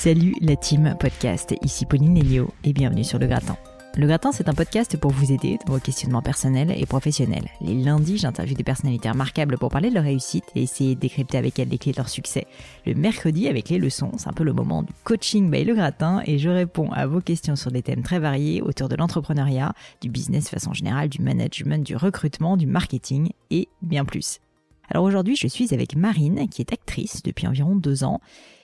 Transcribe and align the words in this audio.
Salut 0.00 0.36
la 0.40 0.54
team 0.54 0.94
podcast, 1.00 1.56
ici 1.64 1.84
Pauline 1.84 2.14
Lénio 2.14 2.54
et 2.62 2.72
bienvenue 2.72 3.02
sur 3.02 3.18
Le 3.18 3.26
Gratin. 3.26 3.56
Le 3.96 4.06
Gratin, 4.06 4.30
c'est 4.30 4.48
un 4.48 4.54
podcast 4.54 4.96
pour 4.96 5.10
vous 5.10 5.32
aider 5.32 5.58
dans 5.66 5.72
vos 5.72 5.80
questionnements 5.80 6.22
personnels 6.22 6.70
et 6.70 6.86
professionnels. 6.86 7.48
Les 7.60 7.74
lundis, 7.74 8.16
j'interviewe 8.16 8.54
des 8.54 8.62
personnalités 8.62 9.10
remarquables 9.10 9.58
pour 9.58 9.70
parler 9.70 9.90
de 9.90 9.96
leur 9.96 10.04
réussite 10.04 10.44
et 10.54 10.62
essayer 10.62 10.94
de 10.94 11.00
décrypter 11.00 11.36
avec 11.36 11.58
elles 11.58 11.68
les 11.68 11.78
clés 11.78 11.90
de 11.90 11.96
leur 11.96 12.08
succès. 12.08 12.46
Le 12.86 12.94
mercredi, 12.94 13.48
avec 13.48 13.70
les 13.70 13.78
leçons, 13.78 14.12
c'est 14.18 14.28
un 14.28 14.32
peu 14.32 14.44
le 14.44 14.52
moment 14.52 14.84
du 14.84 14.92
coaching 15.02 15.50
by 15.50 15.64
Le 15.64 15.74
Gratin 15.74 16.22
et 16.26 16.38
je 16.38 16.48
réponds 16.48 16.92
à 16.92 17.08
vos 17.08 17.20
questions 17.20 17.56
sur 17.56 17.72
des 17.72 17.82
thèmes 17.82 18.04
très 18.04 18.20
variés 18.20 18.62
autour 18.62 18.88
de 18.88 18.94
l'entrepreneuriat, 18.94 19.74
du 20.00 20.10
business 20.10 20.44
de 20.44 20.50
façon 20.50 20.72
générale, 20.74 21.08
du 21.08 21.22
management, 21.22 21.84
du 21.84 21.96
recrutement, 21.96 22.56
du 22.56 22.68
marketing 22.68 23.30
et 23.50 23.66
bien 23.82 24.04
plus. 24.04 24.38
Alors 24.90 25.02
aujourd'hui, 25.02 25.34
je 25.34 25.48
suis 25.48 25.74
avec 25.74 25.96
Marine, 25.96 26.48
qui 26.48 26.62
est 26.62 26.72
actrice 26.72 27.24
depuis 27.24 27.48
environ 27.48 27.74
deux 27.74 28.04
ans 28.04 28.20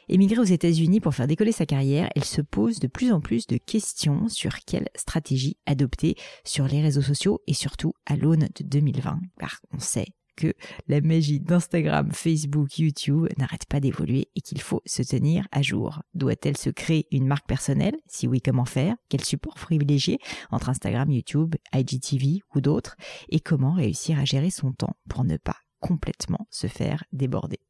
Émigrée 0.08 0.40
aux 0.40 0.44
États-Unis 0.44 1.00
pour 1.00 1.14
faire 1.14 1.26
décoller 1.26 1.52
sa 1.52 1.66
carrière, 1.66 2.10
elle 2.14 2.24
se 2.24 2.42
pose 2.42 2.78
de 2.78 2.86
plus 2.86 3.12
en 3.12 3.20
plus 3.20 3.46
de 3.46 3.56
questions 3.56 4.28
sur 4.28 4.58
quelle 4.66 4.88
stratégie 4.94 5.56
adopter 5.66 6.16
sur 6.44 6.66
les 6.66 6.82
réseaux 6.82 7.02
sociaux 7.02 7.40
et 7.46 7.54
surtout 7.54 7.94
à 8.06 8.16
l'aune 8.16 8.48
de 8.54 8.64
2020, 8.64 9.20
car 9.38 9.60
on 9.72 9.78
sait 9.78 10.08
que 10.36 10.52
la 10.88 11.00
magie 11.00 11.40
d'Instagram, 11.40 12.10
Facebook, 12.12 12.78
YouTube 12.78 13.28
n'arrête 13.38 13.66
pas 13.66 13.80
d'évoluer 13.80 14.28
et 14.34 14.40
qu'il 14.40 14.60
faut 14.60 14.82
se 14.84 15.02
tenir 15.02 15.46
à 15.52 15.62
jour. 15.62 16.02
Doit-elle 16.14 16.56
se 16.56 16.70
créer 16.70 17.06
une 17.10 17.26
marque 17.26 17.46
personnelle? 17.46 17.96
Si 18.06 18.26
oui, 18.26 18.40
comment 18.40 18.64
faire? 18.64 18.96
Quel 19.08 19.24
support 19.24 19.54
privilégier 19.54 20.18
entre 20.50 20.68
Instagram, 20.68 21.10
YouTube, 21.10 21.54
IGTV 21.72 22.40
ou 22.54 22.60
d'autres? 22.60 22.96
Et 23.28 23.40
comment 23.40 23.74
réussir 23.74 24.18
à 24.18 24.24
gérer 24.24 24.50
son 24.50 24.72
temps 24.72 24.96
pour 25.08 25.24
ne 25.24 25.36
pas 25.36 25.56
complètement 25.80 26.46
se 26.50 26.66
faire 26.66 27.04
déborder? 27.12 27.60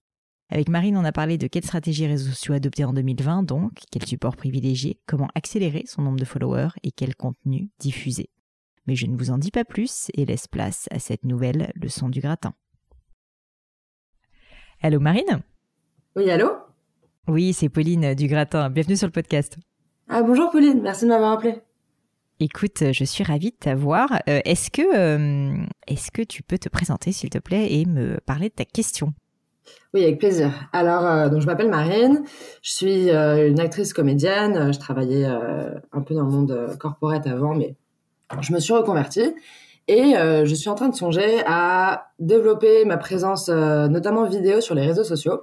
Avec 0.51 0.69
Marine, 0.69 0.97
on 0.97 1.05
a 1.05 1.13
parlé 1.13 1.39
de 1.39 1.47
quelle 1.47 1.65
stratégie 1.65 2.07
réseaux 2.07 2.31
sociaux 2.31 2.55
adopter 2.55 2.85
en 2.85 2.93
2020, 2.93 3.45
donc 3.45 3.73
quel 3.91 4.07
support 4.07 4.37
privilégier, 4.37 5.01
comment 5.07 5.29
accélérer 5.35 5.85
son 5.87 6.03
nombre 6.03 6.19
de 6.19 6.25
followers 6.25 6.69
et 6.83 6.93
quel 6.93 7.17
contenu 7.17 7.71
diffuser. 7.79 8.29
Mais 8.87 8.95
je 8.95 9.07
ne 9.07 9.17
vous 9.17 9.31
en 9.31 9.39
dis 9.39 9.51
pas 9.51 9.65
plus 9.65 10.11
et 10.15 10.27
laisse 10.27 10.47
place 10.47 10.87
à 10.91 10.99
cette 10.99 11.25
nouvelle 11.25 11.73
leçon 11.75 12.11
du 12.11 12.21
gratin. 12.21 12.53
Allô 14.83 15.01
Marine? 15.01 15.43
Oui, 16.15 16.31
allô? 16.31 16.51
Oui, 17.27 17.55
c'est 17.55 17.71
Pauline 17.71 18.15
du 18.15 18.27
gratin. 18.27 18.69
Bienvenue 18.69 18.97
sur 18.97 19.07
le 19.07 19.13
podcast. 19.13 19.57
Ah 20.09 20.23
bonjour 20.23 20.51
Pauline, 20.51 20.83
merci 20.83 21.05
de 21.05 21.09
m'avoir 21.09 21.33
appelé. 21.33 21.63
Écoute, 22.39 22.93
je 22.93 23.05
suis 23.05 23.25
ravie 23.25 23.53
de 23.53 23.57
t'avoir. 23.57 24.13
Euh, 24.29 24.41
est-ce 24.45 24.71
que, 24.71 24.83
euh, 24.83 25.65
est-ce 25.87 26.11
que 26.11 26.21
tu 26.21 26.43
peux 26.43 26.59
te 26.59 26.69
présenter, 26.69 27.13
s'il 27.13 27.31
te 27.31 27.39
plaît, 27.39 27.73
et 27.73 27.87
me 27.87 28.21
parler 28.21 28.51
de 28.51 28.55
ta 28.55 28.67
question? 28.67 29.15
Oui, 29.95 30.03
avec 30.03 30.19
plaisir. 30.19 30.51
Alors, 30.73 31.07
euh, 31.07 31.29
donc 31.29 31.41
je 31.41 31.47
m'appelle 31.47 31.71
Marine, 31.71 32.25
je 32.63 32.73
suis 32.73 33.11
euh, 33.11 33.49
une 33.49 33.61
actrice 33.61 33.93
comédienne, 33.93 34.73
je 34.73 34.79
travaillais 34.81 35.25
euh, 35.25 35.71
un 35.93 36.01
peu 36.01 36.15
dans 36.15 36.25
le 36.25 36.31
monde 36.31 36.77
corporate 36.81 37.29
avant, 37.29 37.55
mais 37.55 37.77
je 38.41 38.53
me 38.53 38.59
suis 38.59 38.73
reconvertie 38.73 39.33
et 39.87 40.15
je 40.17 40.55
suis 40.55 40.71
en 40.71 40.75
train 40.75 40.89
de 40.89 40.97
songer 40.97 41.43
à 41.47 42.09
développer 42.19 42.85
ma 42.87 42.97
présence, 42.97 43.49
notamment 43.49 44.25
vidéo, 44.25 44.61
sur 44.61 44.75
les 44.75 44.83
réseaux 44.83 45.05
sociaux. 45.05 45.43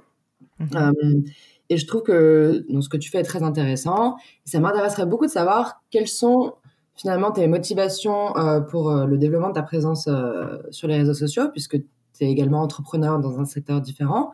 Mhm. 0.58 1.24
et 1.70 1.76
je 1.76 1.86
trouve 1.86 2.02
que 2.02 2.64
donc, 2.68 2.84
ce 2.84 2.88
que 2.88 2.96
tu 2.96 3.10
fais 3.10 3.20
est 3.20 3.24
très 3.24 3.42
intéressant. 3.42 4.16
Ça 4.44 4.60
m'intéresserait 4.60 5.06
beaucoup 5.06 5.26
de 5.26 5.30
savoir 5.30 5.80
quelles 5.90 6.08
sont 6.08 6.54
finalement 6.96 7.30
tes 7.30 7.46
motivations 7.46 8.34
pour 8.68 8.92
le 8.92 9.16
développement 9.16 9.48
de 9.48 9.54
ta 9.54 9.62
présence 9.62 10.08
sur 10.70 10.88
les 10.88 10.96
réseaux 10.96 11.14
sociaux, 11.14 11.48
puisque 11.50 11.78
tu 12.16 12.24
es 12.24 12.30
également 12.30 12.62
entrepreneur 12.62 13.18
dans 13.18 13.40
un 13.40 13.44
secteur 13.44 13.80
différent. 13.80 14.32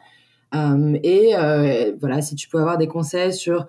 Euh, 0.55 0.99
et 1.03 1.37
euh, 1.37 1.95
voilà, 2.01 2.23
si 2.23 2.35
tu 2.35 2.49
peux 2.49 2.59
avoir 2.59 2.79
des 2.79 2.89
conseils 2.89 3.33
sur 3.33 3.67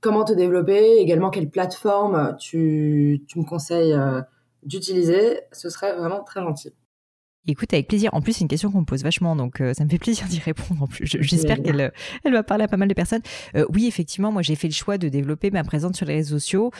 comment 0.00 0.24
te 0.24 0.32
développer, 0.32 0.96
également 0.98 1.30
quelle 1.30 1.50
plateforme 1.50 2.36
tu, 2.38 3.22
tu 3.26 3.38
me 3.38 3.44
conseilles 3.44 3.92
euh, 3.92 4.20
d'utiliser, 4.62 5.40
ce 5.52 5.68
serait 5.68 5.96
vraiment 5.96 6.22
très 6.22 6.40
gentil. 6.40 6.72
Écoute, 7.46 7.72
avec 7.72 7.88
plaisir. 7.88 8.10
En 8.12 8.20
plus, 8.20 8.34
c'est 8.34 8.42
une 8.42 8.48
question 8.48 8.70
qu'on 8.70 8.80
me 8.80 8.86
pose 8.86 9.02
vachement, 9.02 9.34
donc 9.34 9.62
ça 9.72 9.84
me 9.84 9.88
fait 9.88 9.98
plaisir 9.98 10.26
d'y 10.26 10.38
répondre. 10.40 10.82
En 10.82 10.86
plus, 10.86 11.06
j'espère 11.06 11.62
qu'elle 11.62 11.92
elle 12.24 12.32
va 12.32 12.42
parler 12.42 12.64
à 12.64 12.68
pas 12.68 12.76
mal 12.76 12.88
de 12.88 12.94
personnes. 12.94 13.22
oui, 13.70 13.86
effectivement, 13.86 14.30
moi, 14.30 14.42
j'ai 14.42 14.54
fait 14.54 14.68
le 14.68 14.74
choix 14.74 14.98
de 14.98 15.08
développer 15.08 15.50
ma 15.50 15.64
présence 15.64 15.96
sur 15.96 16.06
les 16.06 16.14
réseaux 16.14 16.38
sociaux 16.38 16.70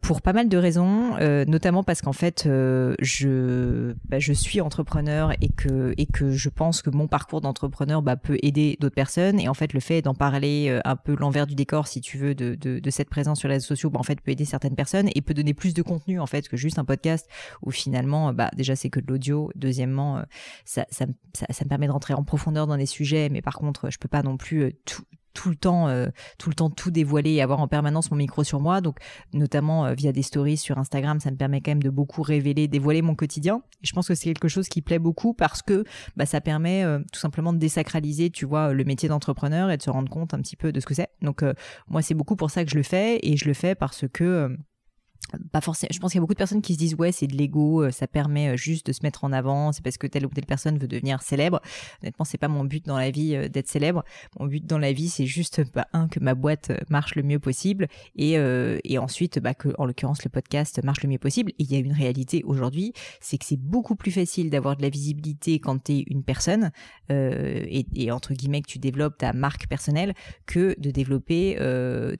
pour 0.00 0.22
pas 0.22 0.32
mal 0.32 0.48
de 0.48 0.56
raisons, 0.56 1.16
euh, 1.20 1.44
notamment 1.44 1.82
parce 1.82 2.02
qu'en 2.02 2.12
fait, 2.12 2.44
euh, 2.46 2.94
je, 3.00 3.94
bah, 4.08 4.18
je 4.18 4.32
suis 4.32 4.60
entrepreneur 4.60 5.32
et 5.40 5.48
que, 5.48 5.94
et 5.96 6.06
que 6.06 6.30
je 6.30 6.48
pense 6.48 6.82
que 6.82 6.90
mon 6.90 7.08
parcours 7.08 7.40
d'entrepreneur 7.40 8.02
bah, 8.02 8.16
peut 8.16 8.38
aider 8.42 8.76
d'autres 8.80 8.94
personnes. 8.94 9.40
Et 9.40 9.48
en 9.48 9.54
fait, 9.54 9.72
le 9.72 9.80
fait 9.80 10.02
d'en 10.02 10.14
parler 10.14 10.68
euh, 10.68 10.80
un 10.84 10.96
peu 10.96 11.16
l'envers 11.18 11.46
du 11.46 11.54
décor, 11.54 11.88
si 11.88 12.00
tu 12.00 12.16
veux, 12.18 12.34
de, 12.34 12.54
de, 12.54 12.78
de, 12.78 12.90
cette 12.90 13.10
présence 13.10 13.40
sur 13.40 13.48
les 13.48 13.54
réseaux 13.54 13.66
sociaux, 13.66 13.90
bah, 13.90 13.98
en 13.98 14.04
fait, 14.04 14.20
peut 14.20 14.30
aider 14.30 14.44
certaines 14.44 14.76
personnes 14.76 15.08
et 15.14 15.20
peut 15.20 15.34
donner 15.34 15.54
plus 15.54 15.74
de 15.74 15.82
contenu 15.82 16.20
en 16.20 16.26
fait 16.26 16.48
que 16.48 16.56
juste 16.56 16.78
un 16.78 16.84
podcast 16.84 17.28
où 17.62 17.70
finalement, 17.70 18.32
bah, 18.32 18.50
déjà 18.56 18.76
c'est 18.76 18.90
que 18.90 19.00
de 19.00 19.06
l'audio. 19.08 19.50
Deuxièmement, 19.56 20.07
ça, 20.64 20.86
ça, 20.90 21.06
ça, 21.34 21.64
me 21.64 21.68
permet 21.68 21.86
de 21.86 21.92
rentrer 21.92 22.14
en 22.14 22.24
profondeur 22.24 22.66
dans 22.66 22.76
les 22.76 22.86
sujets, 22.86 23.28
mais 23.30 23.42
par 23.42 23.54
contre, 23.54 23.90
je 23.90 23.98
peux 23.98 24.08
pas 24.08 24.22
non 24.22 24.36
plus 24.36 24.74
tout, 24.84 25.02
tout 25.38 25.50
le 25.50 25.56
temps, 25.56 25.86
euh, 25.86 26.08
tout 26.36 26.48
le 26.48 26.54
temps 26.56 26.68
tout 26.68 26.90
dévoiler 26.90 27.30
et 27.34 27.42
avoir 27.42 27.60
en 27.60 27.68
permanence 27.68 28.10
mon 28.10 28.16
micro 28.16 28.42
sur 28.42 28.58
moi. 28.58 28.80
Donc, 28.80 28.98
notamment 29.32 29.86
euh, 29.86 29.94
via 29.94 30.10
des 30.10 30.22
stories 30.22 30.56
sur 30.56 30.78
Instagram, 30.78 31.20
ça 31.20 31.30
me 31.30 31.36
permet 31.36 31.60
quand 31.60 31.70
même 31.70 31.82
de 31.82 31.90
beaucoup 31.90 32.22
révéler, 32.22 32.66
dévoiler 32.66 33.02
mon 33.02 33.14
quotidien. 33.14 33.62
Et 33.82 33.86
je 33.86 33.92
pense 33.92 34.08
que 34.08 34.16
c'est 34.16 34.24
quelque 34.24 34.48
chose 34.48 34.68
qui 34.68 34.82
plaît 34.82 34.98
beaucoup 34.98 35.34
parce 35.34 35.62
que 35.62 35.84
bah, 36.16 36.26
ça 36.26 36.40
permet 36.40 36.82
euh, 36.82 36.98
tout 37.12 37.20
simplement 37.20 37.52
de 37.52 37.58
désacraliser, 37.58 38.30
tu 38.30 38.46
vois, 38.46 38.72
le 38.72 38.82
métier 38.82 39.08
d'entrepreneur 39.08 39.70
et 39.70 39.76
de 39.76 39.82
se 39.82 39.90
rendre 39.90 40.10
compte 40.10 40.34
un 40.34 40.40
petit 40.40 40.56
peu 40.56 40.72
de 40.72 40.80
ce 40.80 40.86
que 40.86 40.94
c'est. 40.94 41.10
Donc, 41.22 41.44
moi, 41.88 42.02
c'est 42.02 42.14
beaucoup 42.14 42.34
pour 42.34 42.50
ça 42.50 42.64
que 42.64 42.70
je 42.70 42.76
le 42.76 42.82
fais 42.82 43.20
et 43.22 43.36
je 43.36 43.46
le 43.46 43.54
fais 43.54 43.76
parce 43.76 44.06
que 44.12 44.56
pas 45.52 45.60
forcément. 45.60 45.90
Je 45.92 45.98
pense 45.98 46.12
qu'il 46.12 46.18
y 46.18 46.20
a 46.20 46.22
beaucoup 46.22 46.34
de 46.34 46.38
personnes 46.38 46.62
qui 46.62 46.74
se 46.74 46.78
disent 46.78 46.94
ouais 46.94 47.12
c'est 47.12 47.26
de 47.26 47.36
l'ego, 47.36 47.82
euh, 47.82 47.90
ça 47.90 48.06
permet 48.06 48.50
euh, 48.50 48.56
juste 48.56 48.86
de 48.86 48.92
se 48.92 49.00
mettre 49.02 49.24
en 49.24 49.32
avant, 49.32 49.72
c'est 49.72 49.82
parce 49.82 49.98
que 49.98 50.06
telle 50.06 50.26
ou 50.26 50.30
telle 50.30 50.46
personne 50.46 50.78
veut 50.78 50.88
devenir 50.88 51.22
célèbre. 51.22 51.60
Honnêtement 52.02 52.24
c'est 52.24 52.38
pas 52.38 52.48
mon 52.48 52.64
but 52.64 52.84
dans 52.86 52.98
la 52.98 53.10
vie 53.10 53.34
euh, 53.34 53.48
d'être 53.48 53.68
célèbre. 53.68 54.04
Mon 54.38 54.46
but 54.46 54.64
dans 54.64 54.78
la 54.78 54.92
vie 54.92 55.08
c'est 55.08 55.26
juste 55.26 55.62
bah, 55.74 55.86
un 55.92 56.08
que 56.08 56.20
ma 56.20 56.34
boîte 56.34 56.72
marche 56.90 57.14
le 57.14 57.22
mieux 57.22 57.38
possible 57.38 57.88
et 58.16 58.38
et 58.84 58.98
ensuite 58.98 59.38
bah 59.38 59.54
que 59.54 59.68
en 59.78 59.84
l'occurrence 59.84 60.22
le 60.24 60.30
podcast 60.30 60.82
marche 60.84 61.02
le 61.02 61.08
mieux 61.08 61.18
possible. 61.18 61.52
Et 61.52 61.64
il 61.64 61.72
y 61.72 61.74
a 61.74 61.78
une 61.78 61.92
réalité 61.92 62.42
aujourd'hui, 62.44 62.92
c'est 63.20 63.38
que 63.38 63.44
c'est 63.44 63.58
beaucoup 63.58 63.96
plus 63.96 64.10
facile 64.10 64.50
d'avoir 64.50 64.76
de 64.76 64.82
la 64.82 64.88
visibilité 64.88 65.58
quand 65.58 65.84
tu 65.84 65.92
es 65.92 66.04
une 66.06 66.22
personne 66.22 66.70
et, 67.10 67.86
et, 67.94 68.10
entre 68.10 68.34
guillemets 68.34 68.60
que 68.60 68.68
tu 68.68 68.78
développes 68.78 69.18
ta 69.18 69.32
marque 69.32 69.66
personnelle 69.66 70.14
que 70.46 70.78
de 70.78 70.90
développer 70.90 71.56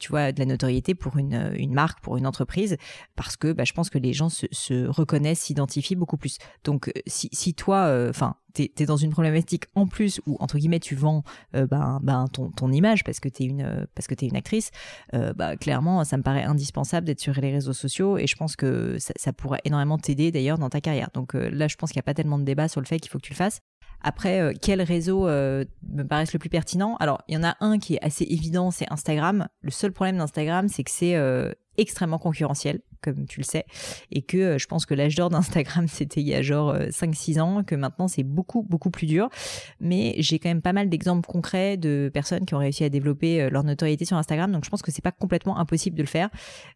tu 0.01 0.09
vois 0.11 0.33
de 0.33 0.39
la 0.39 0.47
notoriété 0.47 0.95
pour 0.95 1.17
une 1.17 1.53
une 1.57 1.73
marque 1.73 2.01
pour 2.01 2.17
une 2.17 2.27
entreprise 2.27 2.77
parce 3.17 3.37
que 3.37 3.53
bah, 3.53 3.65
je 3.65 3.73
pense 3.73 3.91
que 3.91 3.99
les 3.99 4.13
gens 4.13 4.29
se, 4.29 4.47
se 4.51 4.87
reconnaissent, 4.87 5.41
s'identifient 5.41 5.97
beaucoup 5.97 6.17
plus. 6.17 6.39
Donc 6.65 6.89
euh, 6.89 6.93
si, 7.07 7.29
si 7.33 7.55
toi, 7.55 7.87
euh, 7.87 8.11
enfin, 8.11 8.37
tu 8.55 8.71
es, 8.77 8.87
dans 8.87 8.97
une 8.97 9.11
problématique 9.11 9.65
en 9.75 9.87
plus 9.87 10.21
où, 10.27 10.37
entre 10.41 10.59
guillemets, 10.59 10.81
tu 10.81 10.95
vends 10.95 11.23
ben, 11.53 12.01
ben, 12.03 12.27
ton, 12.33 12.51
ton, 12.51 12.73
image 12.73 13.05
parce 13.05 13.21
que 13.21 13.29
tu 13.29 13.43
es, 13.43 13.47
une, 13.47 13.87
parce 13.95 14.09
es 14.11 14.27
une 14.27 14.37
actrice, 14.37 14.71
bah, 15.13 15.57
clairement, 15.57 16.03
ça 16.05 16.17
me 16.17 16.23
paraît 16.23 16.45
indispensable 16.45 17.07
d'être 17.07 17.21
sur 17.21 17.35
les 17.35 17.53
réseaux 17.53 17.75
sociaux 17.75 18.19
et 18.19 18.27
je 18.27 18.35
pense 18.37 18.57
que 18.57 18.97
ça, 18.99 19.33
pourrait 19.33 19.61
énormément 19.65 19.99
t'aider 19.99 20.33
d'ailleurs 20.33 20.59
dans 20.59 20.71
ta 20.71 20.81
carrière. 20.81 21.11
Donc 21.13 21.35
là, 21.35 21.69
je 21.69 21.77
pense 21.77 21.91
qu'il 21.91 21.99
n'y 21.99 22.05
a 22.05 22.09
pas 22.09 22.15
tellement 22.15 22.39
de 22.39 22.45
débat 22.45 22.69
sur 22.69 22.81
le 22.81 22.87
fait 22.87 22.99
qu'il 22.99 23.11
faut 23.11 23.19
que 23.19 23.27
tu 23.27 23.33
le 23.33 23.37
fasses. 23.37 23.61
Après, 24.01 24.41
euh, 24.41 24.53
quel 24.61 24.81
réseau 24.81 25.27
euh, 25.27 25.65
me 25.89 26.05
paraissent 26.05 26.33
le 26.33 26.39
plus 26.39 26.49
pertinent? 26.49 26.97
Alors, 27.01 27.23
il 27.29 27.35
y 27.35 27.37
en 27.37 27.45
a 27.45 27.57
un 27.61 27.79
qui 27.79 27.95
est 27.95 28.05
assez 28.05 28.25
évident, 28.25 28.71
c'est 28.71 28.91
Instagram. 28.93 29.49
Le 29.63 29.71
seul 29.71 29.93
problème 29.93 30.19
d'Instagram, 30.19 30.69
c'est 30.69 30.85
que 30.85 30.91
c'est 30.91 31.17
euh, 31.17 31.53
extrêmement 31.77 32.19
concurrentiel, 32.19 32.81
comme 33.03 33.27
tu 33.27 33.41
le 33.41 33.45
sais, 33.45 33.65
et 34.11 34.23
que 34.23 34.59
je 34.59 34.67
pense 34.67 34.87
que 34.87 34.95
l'âge 34.95 35.15
d'or 35.15 35.31
d'Instagram, 35.31 35.87
c'était 35.89 36.21
il 36.21 36.29
y 36.29 36.35
a 36.35 36.43
genre 36.43 36.75
5-6 36.75 37.41
ans, 37.41 37.65
que 37.65 37.75
maintenant 37.75 38.09
c'est 38.09 38.23
beaucoup, 38.23 38.63
beaucoup 38.63 38.91
plus 38.91 39.07
dur. 39.07 39.29
Mais 39.81 40.15
j'ai 40.19 40.39
quand 40.39 40.49
même 40.49 40.63
pas 40.63 40.73
mal 40.73 40.89
d'exemples 40.89 41.29
concrets 41.29 41.77
de 41.77 42.11
personnes 42.13 42.45
qui 42.45 42.55
ont 42.55 42.59
réussi 42.59 42.85
à 42.85 42.89
développer 42.89 43.49
leur 43.51 43.65
notoriété 43.65 44.05
sur 44.05 44.17
Instagram, 44.17 44.53
donc 44.53 44.65
je 44.65 44.71
pense 44.71 44.83
que 44.83 44.91
c'est 44.91 45.03
pas 45.03 45.13
complètement 45.13 45.59
impossible 45.59 45.97
de 45.97 46.03
le 46.03 46.09
faire. 46.09 46.29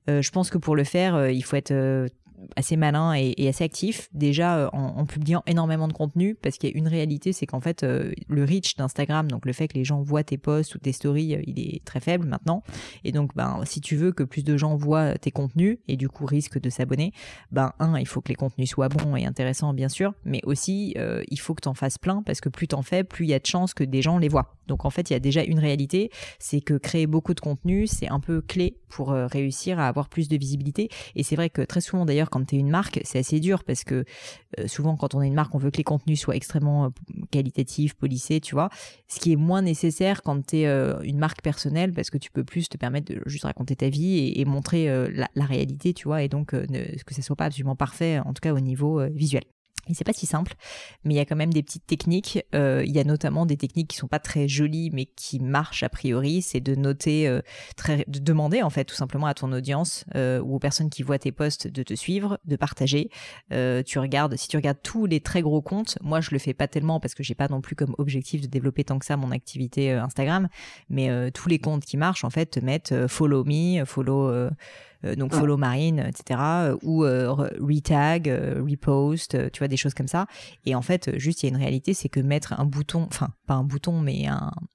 je 0.08 0.30
pense 0.30 0.50
que 0.50 0.58
pour 0.58 0.76
le 0.76 0.84
faire, 0.84 1.28
il 1.30 1.42
faut 1.42 1.56
être 1.56 2.08
assez 2.56 2.76
malin 2.76 3.14
et, 3.14 3.48
assez 3.48 3.64
actif, 3.64 4.08
déjà 4.12 4.58
euh, 4.58 4.68
en, 4.72 5.04
publiant 5.06 5.42
énormément 5.46 5.88
de 5.88 5.92
contenu, 5.92 6.34
parce 6.34 6.58
qu'il 6.58 6.70
y 6.70 6.72
a 6.72 6.76
une 6.76 6.88
réalité, 6.88 7.32
c'est 7.32 7.46
qu'en 7.46 7.60
fait, 7.60 7.82
euh, 7.82 8.12
le 8.28 8.44
reach 8.44 8.76
d'Instagram, 8.76 9.30
donc 9.30 9.46
le 9.46 9.52
fait 9.52 9.68
que 9.68 9.74
les 9.74 9.84
gens 9.84 10.02
voient 10.02 10.24
tes 10.24 10.38
posts 10.38 10.74
ou 10.74 10.78
tes 10.78 10.92
stories, 10.92 11.34
euh, 11.34 11.42
il 11.46 11.58
est 11.58 11.84
très 11.84 12.00
faible 12.00 12.26
maintenant. 12.26 12.62
Et 13.04 13.12
donc, 13.12 13.34
ben, 13.34 13.60
si 13.64 13.80
tu 13.80 13.96
veux 13.96 14.12
que 14.12 14.22
plus 14.22 14.44
de 14.44 14.56
gens 14.56 14.76
voient 14.76 15.18
tes 15.18 15.30
contenus 15.30 15.78
et 15.88 15.96
du 15.96 16.08
coup 16.08 16.26
risquent 16.26 16.60
de 16.60 16.70
s'abonner, 16.70 17.12
ben, 17.50 17.72
un, 17.78 17.98
il 17.98 18.06
faut 18.06 18.20
que 18.20 18.28
les 18.28 18.34
contenus 18.34 18.70
soient 18.70 18.88
bons 18.88 19.16
et 19.16 19.24
intéressants, 19.24 19.74
bien 19.74 19.88
sûr, 19.88 20.14
mais 20.24 20.40
aussi, 20.44 20.94
il 21.30 21.40
faut 21.40 21.54
que 21.54 21.62
tu 21.62 21.68
en 21.68 21.74
fasses 21.74 21.98
plein, 21.98 22.22
parce 22.22 22.40
que 22.40 22.48
plus 22.48 22.68
tu 22.68 22.74
en 22.74 22.82
fais, 22.82 23.04
plus 23.04 23.26
il 23.26 23.28
y 23.28 23.34
a 23.34 23.38
de 23.38 23.46
chances 23.46 23.74
que 23.74 23.84
des 23.84 24.02
gens 24.02 24.18
les 24.18 24.28
voient. 24.28 24.56
Donc, 24.66 24.84
en 24.84 24.90
fait, 24.90 25.10
il 25.10 25.12
y 25.12 25.16
a 25.16 25.20
déjà 25.20 25.42
une 25.42 25.58
réalité, 25.58 26.10
c'est 26.38 26.60
que 26.60 26.74
créer 26.74 27.06
beaucoup 27.06 27.34
de 27.34 27.40
contenu, 27.40 27.86
c'est 27.86 28.08
un 28.08 28.20
peu 28.20 28.40
clé 28.40 28.78
pour 28.88 29.10
réussir 29.10 29.78
à 29.78 29.88
avoir 29.88 30.08
plus 30.08 30.28
de 30.28 30.36
visibilité. 30.36 30.88
Et 31.16 31.22
c'est 31.22 31.36
vrai 31.36 31.50
que 31.50 31.62
très 31.62 31.80
souvent, 31.80 32.04
d'ailleurs, 32.04 32.30
quand 32.32 32.44
tu 32.46 32.56
es 32.56 32.58
une 32.58 32.70
marque, 32.70 33.00
c'est 33.04 33.18
assez 33.18 33.38
dur 33.40 33.62
parce 33.62 33.84
que 33.84 34.04
euh, 34.58 34.66
souvent 34.66 34.96
quand 34.96 35.14
on 35.14 35.22
est 35.22 35.26
une 35.26 35.34
marque, 35.34 35.54
on 35.54 35.58
veut 35.58 35.70
que 35.70 35.76
les 35.76 35.84
contenus 35.84 36.18
soient 36.18 36.34
extrêmement 36.34 36.86
euh, 36.86 36.88
qualitatifs, 37.30 37.94
polissés, 37.94 38.40
tu 38.40 38.54
vois. 38.54 38.70
Ce 39.06 39.20
qui 39.20 39.32
est 39.32 39.36
moins 39.36 39.62
nécessaire 39.62 40.22
quand 40.22 40.46
tu 40.46 40.58
es 40.58 40.66
euh, 40.66 40.98
une 41.02 41.18
marque 41.18 41.42
personnelle 41.42 41.92
parce 41.92 42.10
que 42.10 42.18
tu 42.18 42.30
peux 42.30 42.44
plus 42.44 42.68
te 42.68 42.78
permettre 42.78 43.12
de 43.12 43.20
juste 43.26 43.44
raconter 43.44 43.76
ta 43.76 43.90
vie 43.90 44.32
et, 44.34 44.44
montrer 44.44 44.88
la, 45.10 45.44
réalité, 45.44 45.92
tu 45.92 46.08
vois, 46.08 46.22
et 46.22 46.28
donc 46.28 46.48
que 46.48 47.14
ça 47.14 47.22
soit 47.22 47.36
pas 47.36 47.44
absolument 47.44 47.76
parfait, 47.76 48.18
en 48.18 48.32
tout 48.32 48.40
cas 48.40 48.52
au 48.52 48.60
niveau 48.60 49.00
visuel. 49.10 49.42
Et 49.88 49.94
c'est 49.94 50.04
pas 50.04 50.12
si 50.12 50.26
simple, 50.26 50.54
mais 51.04 51.14
il 51.14 51.16
y 51.16 51.20
a 51.20 51.24
quand 51.24 51.36
même 51.36 51.52
des 51.52 51.62
petites 51.62 51.86
techniques. 51.86 52.44
Euh, 52.54 52.84
il 52.86 52.92
y 52.92 53.00
a 53.00 53.04
notamment 53.04 53.46
des 53.46 53.56
techniques 53.56 53.88
qui 53.88 53.96
sont 53.96 54.06
pas 54.06 54.20
très 54.20 54.46
jolies, 54.46 54.90
mais 54.92 55.06
qui 55.06 55.40
marchent 55.40 55.82
a 55.82 55.88
priori. 55.88 56.40
C'est 56.40 56.60
de 56.60 56.76
noter, 56.76 57.26
euh, 57.26 57.40
de 58.06 58.20
demander 58.20 58.62
en 58.62 58.70
fait 58.70 58.84
tout 58.84 58.94
simplement 58.94 59.26
à 59.26 59.34
ton 59.34 59.52
audience 59.52 60.04
euh, 60.14 60.40
ou 60.40 60.54
aux 60.54 60.58
personnes 60.60 60.88
qui 60.88 61.02
voient 61.02 61.18
tes 61.18 61.32
posts 61.32 61.66
de 61.66 61.82
te 61.82 61.94
suivre, 61.94 62.38
de 62.44 62.54
partager. 62.54 63.10
tu 63.50 63.98
regardes, 63.98 64.36
si 64.36 64.48
tu 64.48 64.56
regardes 64.56 64.80
tous 64.82 65.06
les 65.06 65.20
très 65.20 65.42
gros 65.42 65.62
comptes, 65.62 65.98
moi 66.00 66.20
je 66.20 66.30
le 66.30 66.38
fais 66.38 66.54
pas 66.54 66.68
tellement 66.68 67.00
parce 67.00 67.14
que 67.14 67.22
j'ai 67.22 67.34
pas 67.34 67.48
non 67.48 67.60
plus 67.60 67.74
comme 67.74 67.94
objectif 67.98 68.40
de 68.40 68.46
développer 68.46 68.84
tant 68.84 68.98
que 68.98 69.04
ça 69.04 69.16
mon 69.16 69.32
activité 69.32 69.92
Instagram, 69.92 70.48
mais 70.90 71.30
tous 71.32 71.48
les 71.48 71.58
comptes 71.58 71.84
qui 71.84 71.96
marchent 71.96 72.24
en 72.24 72.30
fait 72.30 72.46
te 72.46 72.60
mettent 72.60 73.06
follow 73.08 73.44
me, 73.44 73.84
follow 73.84 74.50
donc 75.16 75.34
follow 75.34 75.56
marine, 75.56 75.98
etc. 76.00 76.40
Euh, 76.40 76.76
ou 76.82 77.04
euh, 77.04 77.32
retag, 77.32 78.28
repost, 78.28 79.50
tu 79.50 79.58
vois, 79.58 79.68
des 79.68 79.76
choses 79.76 79.94
comme 79.94 80.08
ça. 80.08 80.26
Et 80.64 80.74
en 80.74 80.82
fait, 80.82 81.18
juste, 81.18 81.42
il 81.42 81.46
y 81.46 81.52
a 81.52 81.54
une 81.54 81.60
réalité, 81.60 81.94
c'est 81.94 82.08
que 82.08 82.20
mettre 82.20 82.58
un 82.58 82.64
bouton, 82.64 83.06
enfin, 83.10 83.30
pas 83.46 83.54
un 83.54 83.64
bouton, 83.64 84.00
mais 84.00 84.26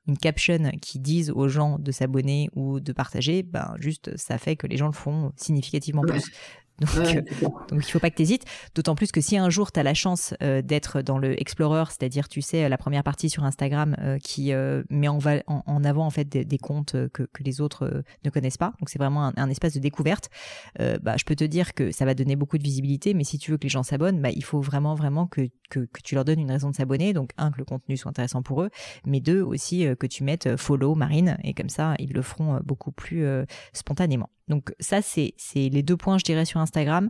une 0.08 0.18
caption 0.18 0.72
qui 0.82 1.00
dise 1.00 1.32
aux 1.32 1.48
gens 1.48 1.80
de 1.80 1.92
s'abonner 1.92 2.50
ou 2.56 2.80
de 2.80 2.94
partager, 2.94 3.44
ben, 3.44 3.76
juste, 3.80 4.16
ça 4.18 4.38
fait 4.38 4.56
que 4.56 4.68
les 4.68 4.78
gens 4.78 4.88
le 4.88 4.94
font 4.94 5.32
significativement 5.36 6.02
plus. 6.02 6.32
Donc, 6.80 6.90
euh, 6.96 7.22
donc 7.70 7.88
il 7.88 7.92
faut 7.92 8.00
pas 8.00 8.10
que 8.10 8.16
tu 8.16 8.22
hésites. 8.24 8.46
D'autant 8.76 8.96
plus 8.96 9.12
que 9.12 9.22
si 9.22 9.38
un 9.38 9.50
jour 9.50 9.72
tu 9.72 9.80
as 9.80 9.84
la 9.84 9.94
chance 9.94 10.34
euh, 10.44 10.62
d'être 10.62 11.02
dans 11.02 11.18
le 11.18 11.40
Explorer, 11.40 11.86
c'est-à-dire 11.90 12.28
tu 12.28 12.42
sais 12.42 12.70
la 12.70 12.78
première 12.78 13.04
partie 13.04 13.30
sur 13.30 13.44
Instagram 13.44 13.96
euh, 14.00 14.18
qui 14.20 14.52
met 14.90 15.08
en, 15.08 15.20
en, 15.48 15.84
avant 15.84 16.06
en 16.06 16.10
fait 16.10 16.26
des, 16.26 16.58
comptes 16.58 16.96
que, 17.10 17.24
que, 17.24 17.44
les 17.44 17.62
autres 17.62 18.04
ne 18.24 18.30
connaissent 18.30 18.58
pas. 18.58 18.74
Donc 18.80 18.90
c'est 18.90 19.00
vraiment 19.00 19.32
un, 19.36 19.50
espace 19.50 19.74
de 19.74 19.80
découverte. 19.80 20.30
bah, 20.78 21.16
je 21.18 21.24
peux 21.24 21.36
te 21.36 21.44
dire 21.44 21.74
que 21.74 21.92
ça 21.92 22.06
va 22.06 22.14
donner 22.14 22.36
beaucoup 22.36 22.58
de 22.58 22.64
visibilité, 22.64 23.14
mais 23.14 23.24
si 23.24 23.38
tu 23.38 23.52
veux 23.52 23.58
que 23.58 23.64
les 23.64 23.70
gens 23.70 23.84
s'abonnent, 23.84 24.22
bah, 24.22 24.32
il 24.32 24.44
faut 24.44 24.62
vraiment 24.62 24.96
vraiment 24.96 25.28
que, 25.28 25.50
que, 25.70 25.80
que, 25.80 26.02
tu 26.04 26.16
leur 26.16 26.26
donnes 26.26 26.40
une 26.40 26.52
raison 26.52 26.70
de 26.70 26.76
s'abonner. 26.76 27.14
Donc 27.14 27.32
un 27.38 27.52
que 27.52 27.60
le 27.60 27.66
contenu 27.66 27.98
soit 27.98 28.10
intéressant 28.10 28.42
pour 28.42 28.62
eux, 28.64 28.70
mais 29.06 29.20
deux 29.20 29.42
aussi 29.42 29.86
que 30.00 30.08
tu 30.08 30.24
mettes 30.24 30.58
follow 30.58 30.96
Marine 30.96 31.38
et 31.44 31.54
comme 31.54 31.70
ça 31.70 31.96
ils 32.00 32.14
le 32.14 32.22
feront 32.22 32.60
beaucoup 32.64 32.92
plus 32.92 33.26
spontanément. 33.74 34.30
Donc 34.48 34.74
ça, 34.80 35.02
c'est 35.02 35.34
les 35.56 35.84
deux 35.84 35.98
points, 35.98 36.18
je 36.18 36.24
dirais, 36.24 36.46
sur 36.46 36.60
Instagram. 36.60 37.10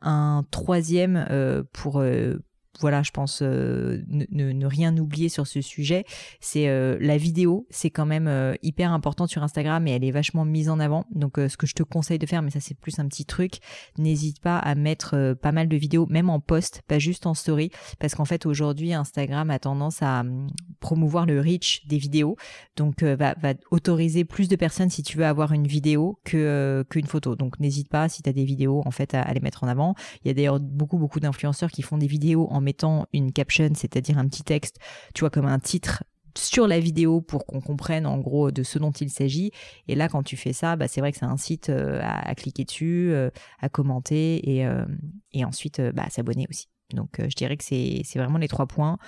Un 0.00 0.44
troisième 0.50 1.26
euh, 1.30 1.64
pour, 1.72 2.00
euh, 2.00 2.38
voilà, 2.80 3.02
je 3.02 3.10
pense 3.10 3.40
euh, 3.42 4.02
ne, 4.08 4.66
rien 4.66 4.96
oublier 4.96 5.28
sur 5.28 5.46
ce 5.46 5.60
sujet, 5.60 6.04
c'est 6.40 6.68
euh, 6.68 6.96
la 7.00 7.16
vidéo, 7.16 7.66
c'est 7.70 7.90
quand 7.90 8.06
même 8.06 8.28
euh, 8.28 8.54
hyper 8.62 8.92
important 8.92 9.26
sur 9.26 9.42
Instagram 9.42 9.86
et 9.86 9.92
elle 9.92 10.04
est 10.04 10.10
vachement 10.10 10.44
mise 10.44 10.68
en 10.68 10.78
avant. 10.78 11.04
Donc 11.10 11.36
ce 11.36 11.56
que 11.56 11.66
je 11.66 11.74
te 11.74 11.82
conseille 11.82 12.18
de 12.18 12.26
faire, 12.26 12.42
mais 12.42 12.50
ça 12.50 12.60
c'est 12.60 12.78
plus 12.78 12.98
un 12.98 13.08
petit 13.08 13.24
truc, 13.24 13.54
n'hésite 13.96 14.40
pas 14.40 14.58
à 14.58 14.74
mettre 14.74 15.34
pas 15.40 15.52
mal 15.52 15.68
de 15.68 15.76
vidéos, 15.76 16.06
même 16.08 16.30
en 16.30 16.40
post, 16.40 16.82
pas 16.86 16.98
juste 16.98 17.26
en 17.26 17.34
story, 17.34 17.70
parce 17.98 18.14
qu'en 18.14 18.24
fait 18.24 18.46
aujourd'hui 18.46 18.92
Instagram 18.92 19.50
a 19.50 19.58
tendance 19.58 20.02
à 20.02 20.20
hum, 20.20 20.48
promouvoir 20.80 21.26
le 21.26 21.40
reach 21.40 21.86
des 21.86 21.98
vidéos, 21.98 22.36
donc 22.76 23.02
va, 23.02 23.34
autoriser 23.70 24.24
plus 24.24 24.48
de 24.48 24.56
personnes 24.56 24.90
si 24.90 25.02
tu 25.02 25.18
veux 25.18 25.26
avoir 25.26 25.52
une 25.52 25.66
vidéo 25.66 26.18
que 26.24 26.84
qu'une 26.90 27.06
photo. 27.06 27.34
Donc 27.34 27.58
n'hésite 27.60 27.88
pas 27.88 28.08
si 28.08 28.22
tu 28.22 28.28
as 28.28 28.32
des 28.32 28.44
vidéos 28.44 28.82
en 28.84 28.90
fait 28.90 29.14
à, 29.14 29.22
à, 29.22 29.32
les 29.32 29.40
mettre 29.40 29.64
en 29.64 29.68
avant. 29.68 29.94
Il 30.24 30.28
y 30.28 30.30
a 30.30 30.34
d'ailleurs 30.34 30.60
beaucoup 30.60 30.98
beaucoup 30.98 31.20
d'influenceurs 31.20 31.70
qui 31.70 31.82
font 31.82 31.98
des 31.98 32.06
vidéos 32.06 32.46
en 32.50 32.60
mettant 32.68 33.06
une 33.14 33.32
caption, 33.32 33.70
c'est-à-dire 33.74 34.18
un 34.18 34.28
petit 34.28 34.42
texte, 34.42 34.76
tu 35.14 35.20
vois, 35.20 35.30
comme 35.30 35.46
un 35.46 35.58
titre 35.58 36.04
sur 36.36 36.68
la 36.68 36.78
vidéo 36.78 37.20
pour 37.20 37.46
qu'on 37.46 37.60
comprenne 37.60 38.06
en 38.06 38.18
gros 38.18 38.50
de 38.50 38.62
ce 38.62 38.78
dont 38.78 38.92
il 38.92 39.10
s'agit. 39.10 39.50
Et 39.88 39.94
là, 39.94 40.08
quand 40.08 40.22
tu 40.22 40.36
fais 40.36 40.52
ça, 40.52 40.76
bah, 40.76 40.86
c'est 40.86 41.00
vrai 41.00 41.12
que 41.12 41.24
un 41.24 41.36
site 41.36 41.70
euh, 41.70 42.00
à, 42.02 42.34
cliquer 42.34 42.64
dessus, 42.64 43.10
euh, 43.12 43.30
à 43.60 43.68
commenter 43.68 44.48
et, 44.48 44.66
euh, 44.66 44.84
et 45.32 45.44
ensuite 45.44 45.80
bah, 45.80 46.06
s'abonner 46.10 46.46
aussi. 46.48 46.68
Donc 46.94 47.16
je 47.18 47.34
dirais 47.34 47.56
que 47.56 47.64
c'est 47.64 48.02
vraiment 48.16 48.38
les 48.38 48.48
trois 48.48 48.66
points. 48.66 48.98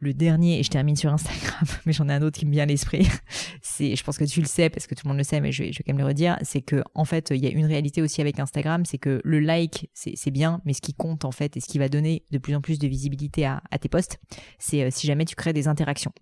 Le 0.00 0.14
dernier, 0.14 0.60
et 0.60 0.62
je 0.62 0.70
termine 0.70 0.96
sur 0.96 1.12
Instagram, 1.12 1.66
mais 1.86 1.92
j'en 1.92 2.08
ai 2.08 2.12
un 2.12 2.22
autre 2.22 2.38
qui 2.38 2.46
me 2.46 2.52
vient 2.52 2.62
à 2.62 2.66
l'esprit, 2.66 3.08
c'est, 3.62 3.96
je 3.96 4.04
pense 4.04 4.16
que 4.16 4.24
tu 4.24 4.40
le 4.40 4.46
sais 4.46 4.70
parce 4.70 4.86
que 4.86 4.94
tout 4.94 5.02
le 5.04 5.08
monde 5.08 5.18
le 5.18 5.24
sait, 5.24 5.40
mais 5.40 5.50
je 5.50 5.64
vais, 5.64 5.70
quand 5.70 5.88
même 5.88 5.98
le 5.98 6.04
redire, 6.04 6.38
c'est 6.42 6.60
que 6.60 6.82
en 6.94 7.04
fait, 7.04 7.30
il 7.30 7.42
y 7.42 7.46
a 7.46 7.50
une 7.50 7.66
réalité 7.66 8.00
aussi 8.00 8.20
avec 8.20 8.38
Instagram, 8.38 8.84
c'est 8.84 8.98
que 8.98 9.20
le 9.24 9.40
like, 9.40 9.90
c'est 9.94 10.30
bien, 10.30 10.60
mais 10.64 10.72
ce 10.72 10.80
qui 10.80 10.94
compte 10.94 11.24
en 11.24 11.32
fait 11.32 11.56
et 11.56 11.60
ce 11.60 11.66
qui 11.66 11.78
va 11.78 11.88
donner 11.88 12.22
de 12.30 12.38
plus 12.38 12.54
en 12.54 12.60
plus 12.60 12.78
de 12.78 12.86
visibilité 12.86 13.44
à, 13.44 13.62
à 13.70 13.78
tes 13.78 13.88
posts, 13.88 14.18
c'est 14.58 14.84
euh, 14.84 14.88
si 14.90 15.06
jamais 15.06 15.24
tu 15.24 15.34
crées 15.34 15.52
des 15.52 15.68
interactions. 15.68 16.12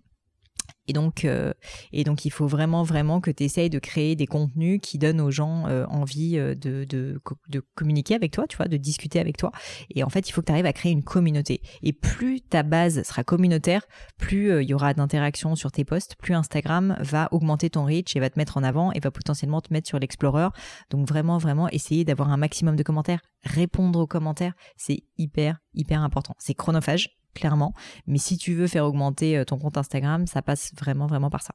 Et 0.87 0.93
donc, 0.93 1.25
euh, 1.25 1.53
et 1.91 2.03
donc, 2.03 2.25
il 2.25 2.31
faut 2.31 2.47
vraiment, 2.47 2.83
vraiment 2.83 3.19
que 3.21 3.31
tu 3.31 3.43
essayes 3.43 3.69
de 3.69 3.79
créer 3.79 4.15
des 4.15 4.27
contenus 4.27 4.79
qui 4.81 4.97
donnent 4.97 5.21
aux 5.21 5.31
gens 5.31 5.67
euh, 5.67 5.85
envie 5.87 6.37
euh, 6.37 6.55
de, 6.55 6.85
de, 6.85 7.19
de, 7.49 7.63
communiquer 7.75 8.15
avec 8.15 8.31
toi, 8.31 8.47
tu 8.47 8.57
vois, 8.57 8.67
de 8.67 8.77
discuter 8.77 9.19
avec 9.19 9.37
toi. 9.37 9.51
Et 9.93 10.03
en 10.03 10.09
fait, 10.09 10.29
il 10.29 10.31
faut 10.31 10.41
que 10.41 10.47
tu 10.47 10.51
arrives 10.51 10.65
à 10.65 10.73
créer 10.73 10.91
une 10.91 11.03
communauté. 11.03 11.61
Et 11.83 11.93
plus 11.93 12.41
ta 12.41 12.63
base 12.63 13.03
sera 13.03 13.23
communautaire, 13.23 13.85
plus 14.17 14.61
il 14.61 14.69
y 14.69 14.73
aura 14.73 14.93
d'interactions 14.93 15.55
sur 15.55 15.71
tes 15.71 15.83
posts, 15.83 16.15
plus 16.15 16.33
Instagram 16.33 16.97
va 16.99 17.27
augmenter 17.31 17.69
ton 17.69 17.85
reach 17.85 18.15
et 18.15 18.19
va 18.19 18.29
te 18.29 18.39
mettre 18.39 18.57
en 18.57 18.63
avant 18.63 18.91
et 18.93 18.99
va 18.99 19.11
potentiellement 19.11 19.61
te 19.61 19.73
mettre 19.73 19.87
sur 19.87 19.99
l'Explorer. 19.99 20.47
Donc, 20.89 21.07
vraiment, 21.07 21.37
vraiment, 21.37 21.69
essayer 21.69 22.05
d'avoir 22.05 22.31
un 22.31 22.37
maximum 22.37 22.75
de 22.75 22.83
commentaires, 22.83 23.21
répondre 23.43 23.99
aux 23.99 24.07
commentaires, 24.07 24.53
c'est 24.77 25.03
hyper, 25.17 25.57
hyper 25.73 26.01
important. 26.01 26.35
C'est 26.39 26.53
chronophage 26.53 27.16
clairement. 27.33 27.73
Mais 28.07 28.17
si 28.17 28.37
tu 28.37 28.53
veux 28.53 28.67
faire 28.67 28.85
augmenter 28.85 29.37
euh, 29.37 29.45
ton 29.45 29.57
compte 29.57 29.77
Instagram, 29.77 30.27
ça 30.27 30.41
passe 30.41 30.73
vraiment, 30.75 31.07
vraiment 31.07 31.29
par 31.29 31.41
ça. 31.41 31.53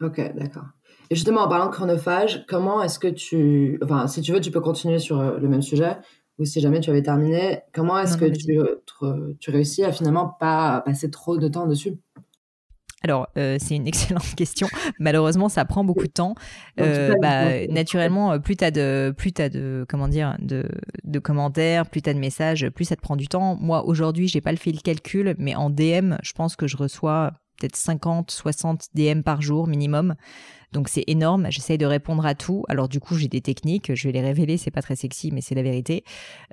Ok, 0.00 0.20
d'accord. 0.36 0.66
Et 1.10 1.14
justement, 1.14 1.42
en 1.42 1.48
parlant 1.48 1.66
de 1.66 1.72
chronophage, 1.72 2.44
comment 2.48 2.82
est-ce 2.82 2.98
que 2.98 3.08
tu... 3.08 3.78
Enfin, 3.82 4.06
si 4.06 4.20
tu 4.20 4.32
veux, 4.32 4.40
tu 4.40 4.50
peux 4.50 4.60
continuer 4.60 4.98
sur 4.98 5.18
euh, 5.18 5.38
le 5.38 5.48
même 5.48 5.62
sujet, 5.62 5.96
ou 6.38 6.44
si 6.44 6.60
jamais 6.60 6.80
tu 6.80 6.90
avais 6.90 7.02
terminé, 7.02 7.62
comment 7.72 7.98
est-ce 7.98 8.16
que 8.16 8.26
tu, 8.26 8.60
tu 9.40 9.50
réussis 9.50 9.82
à 9.84 9.90
finalement 9.90 10.28
pas 10.28 10.82
passer 10.82 11.10
trop 11.10 11.36
de 11.36 11.48
temps 11.48 11.66
dessus? 11.66 11.98
Alors, 13.02 13.28
euh, 13.36 13.58
c'est 13.60 13.76
une 13.76 13.86
excellente 13.86 14.34
question. 14.34 14.68
Malheureusement, 14.98 15.48
ça 15.48 15.64
prend 15.64 15.84
beaucoup 15.84 16.06
de 16.06 16.12
temps. 16.12 16.34
Euh, 16.80 17.14
bah, 17.20 17.66
naturellement, 17.68 18.32
euh, 18.32 18.38
plus 18.38 18.56
tu 18.56 18.64
as 18.64 18.70
de, 18.70 19.14
plus 19.16 19.32
as 19.38 19.48
de, 19.48 19.84
comment 19.88 20.08
dire, 20.08 20.36
de, 20.40 20.68
de 21.04 21.18
commentaires, 21.18 21.86
plus 21.86 22.02
tu 22.02 22.10
as 22.10 22.14
de 22.14 22.18
messages, 22.18 22.68
plus 22.70 22.86
ça 22.86 22.96
te 22.96 23.00
prend 23.00 23.16
du 23.16 23.28
temps. 23.28 23.56
Moi, 23.60 23.84
aujourd'hui, 23.86 24.28
j'ai 24.28 24.40
pas 24.40 24.52
le 24.52 24.58
fait 24.58 24.72
le 24.72 24.80
calcul, 24.80 25.34
mais 25.38 25.54
en 25.54 25.70
DM, 25.70 26.16
je 26.22 26.32
pense 26.32 26.56
que 26.56 26.66
je 26.66 26.76
reçois 26.76 27.32
peut-être 27.58 27.76
50, 27.76 28.30
60 28.30 28.86
DM 28.94 29.22
par 29.22 29.42
jour 29.42 29.66
minimum. 29.66 30.14
Donc 30.72 30.88
c'est 30.88 31.04
énorme. 31.06 31.46
J'essaye 31.50 31.78
de 31.78 31.86
répondre 31.86 32.24
à 32.26 32.34
tout. 32.34 32.64
Alors 32.68 32.88
du 32.88 33.00
coup, 33.00 33.16
j'ai 33.16 33.28
des 33.28 33.40
techniques. 33.40 33.94
Je 33.94 34.08
vais 34.08 34.12
les 34.12 34.20
révéler. 34.20 34.56
C'est 34.56 34.70
pas 34.70 34.82
très 34.82 34.96
sexy, 34.96 35.30
mais 35.32 35.40
c'est 35.40 35.54
la 35.54 35.62
vérité. 35.62 36.04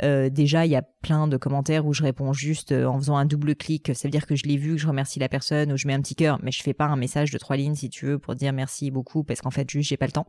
Euh, 0.03 0.29
déjà, 0.29 0.65
il 0.65 0.71
y 0.71 0.75
a 0.75 0.81
plein 0.81 1.27
de 1.27 1.37
commentaires 1.37 1.85
où 1.85 1.93
je 1.93 2.03
réponds 2.03 2.33
juste 2.33 2.71
euh, 2.71 2.85
en 2.85 2.97
faisant 2.97 3.17
un 3.17 3.25
double 3.25 3.55
clic. 3.55 3.91
Ça 3.93 4.07
veut 4.07 4.11
dire 4.11 4.25
que 4.25 4.35
je 4.35 4.43
l'ai 4.43 4.57
vu, 4.57 4.75
que 4.75 4.81
je 4.81 4.87
remercie 4.87 5.19
la 5.19 5.29
personne, 5.29 5.71
ou 5.71 5.77
je 5.77 5.87
mets 5.87 5.93
un 5.93 6.01
petit 6.01 6.15
cœur, 6.15 6.39
mais 6.41 6.51
je 6.51 6.63
fais 6.63 6.73
pas 6.73 6.85
un 6.85 6.95
message 6.95 7.31
de 7.31 7.37
trois 7.37 7.57
lignes 7.57 7.75
si 7.75 7.89
tu 7.89 8.05
veux 8.05 8.19
pour 8.19 8.35
dire 8.35 8.53
merci 8.53 8.91
beaucoup 8.91 9.23
parce 9.23 9.41
qu'en 9.41 9.51
fait 9.51 9.69
juste 9.69 9.89
j'ai 9.89 9.97
pas 9.97 10.05
le 10.05 10.11
temps. 10.11 10.27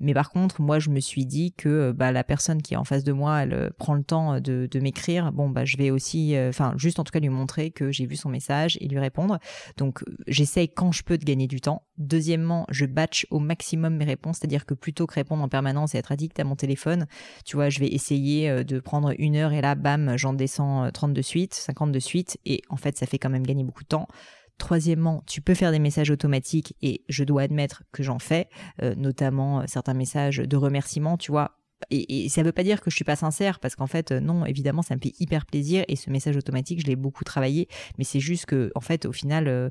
Mais 0.00 0.14
par 0.14 0.30
contre, 0.30 0.60
moi, 0.60 0.78
je 0.78 0.90
me 0.90 1.00
suis 1.00 1.26
dit 1.26 1.52
que 1.52 1.92
bah, 1.92 2.12
la 2.12 2.24
personne 2.24 2.62
qui 2.62 2.74
est 2.74 2.76
en 2.76 2.84
face 2.84 3.04
de 3.04 3.12
moi, 3.12 3.42
elle 3.42 3.70
prend 3.78 3.94
le 3.94 4.02
temps 4.02 4.40
de, 4.40 4.68
de 4.70 4.80
m'écrire. 4.80 5.32
Bon, 5.32 5.48
bah 5.48 5.64
je 5.64 5.76
vais 5.76 5.90
aussi, 5.90 6.34
enfin 6.48 6.74
juste 6.76 6.98
en 6.98 7.04
tout 7.04 7.12
cas 7.12 7.20
lui 7.20 7.28
montrer 7.28 7.70
que 7.70 7.90
j'ai 7.90 8.06
vu 8.06 8.16
son 8.16 8.28
message 8.28 8.76
et 8.80 8.88
lui 8.88 8.98
répondre. 8.98 9.38
Donc 9.76 10.02
j'essaye 10.26 10.68
quand 10.68 10.92
je 10.92 11.02
peux 11.02 11.18
de 11.18 11.24
gagner 11.24 11.46
du 11.46 11.60
temps. 11.60 11.82
Deuxièmement, 11.98 12.66
je 12.70 12.86
batch 12.86 13.19
au 13.30 13.38
maximum 13.38 13.96
mes 13.96 14.04
réponses, 14.04 14.38
c'est-à-dire 14.38 14.66
que 14.66 14.74
plutôt 14.74 15.06
que 15.06 15.14
répondre 15.14 15.42
en 15.42 15.48
permanence 15.48 15.94
et 15.94 15.98
être 15.98 16.12
addict 16.12 16.38
à 16.40 16.44
mon 16.44 16.56
téléphone, 16.56 17.06
tu 17.44 17.56
vois, 17.56 17.68
je 17.68 17.80
vais 17.80 17.88
essayer 17.88 18.48
euh, 18.48 18.64
de 18.64 18.80
prendre 18.80 19.12
une 19.18 19.36
heure 19.36 19.52
et 19.52 19.60
là, 19.60 19.74
bam, 19.74 20.16
j'en 20.16 20.32
descends 20.32 20.90
30 20.90 21.10
euh, 21.10 21.14
de 21.14 21.22
suite, 21.22 21.54
50 21.54 21.92
de 21.92 21.98
suite, 21.98 22.38
et 22.44 22.62
en 22.68 22.76
fait, 22.76 22.96
ça 22.96 23.06
fait 23.06 23.18
quand 23.18 23.30
même 23.30 23.46
gagner 23.46 23.64
beaucoup 23.64 23.82
de 23.82 23.88
temps. 23.88 24.08
Troisièmement, 24.58 25.22
tu 25.26 25.40
peux 25.40 25.54
faire 25.54 25.72
des 25.72 25.78
messages 25.78 26.10
automatiques 26.10 26.74
et 26.82 27.02
je 27.08 27.24
dois 27.24 27.42
admettre 27.42 27.82
que 27.92 28.02
j'en 28.02 28.18
fais, 28.18 28.48
euh, 28.82 28.94
notamment 28.94 29.66
certains 29.66 29.94
messages 29.94 30.36
de 30.36 30.56
remerciement, 30.56 31.16
tu 31.16 31.30
vois, 31.30 31.59
et, 31.90 32.28
ça 32.28 32.42
ne 32.42 32.46
veut 32.46 32.52
pas 32.52 32.62
dire 32.62 32.80
que 32.80 32.90
je 32.90 32.96
suis 32.96 33.04
pas 33.04 33.16
sincère 33.16 33.58
parce 33.58 33.74
qu'en 33.74 33.86
fait 33.86 34.12
non 34.12 34.44
évidemment 34.44 34.82
ça 34.82 34.94
me 34.94 35.00
fait 35.00 35.14
hyper 35.18 35.46
plaisir 35.46 35.84
et 35.88 35.96
ce 35.96 36.10
message 36.10 36.36
automatique 36.36 36.80
je 36.80 36.86
l'ai 36.86 36.96
beaucoup 36.96 37.24
travaillé. 37.24 37.68
Mais 37.98 38.04
c'est 38.04 38.20
juste 38.20 38.46
que 38.46 38.70
en 38.74 38.80
fait 38.80 39.06
au 39.06 39.12
final 39.12 39.48
euh, 39.48 39.70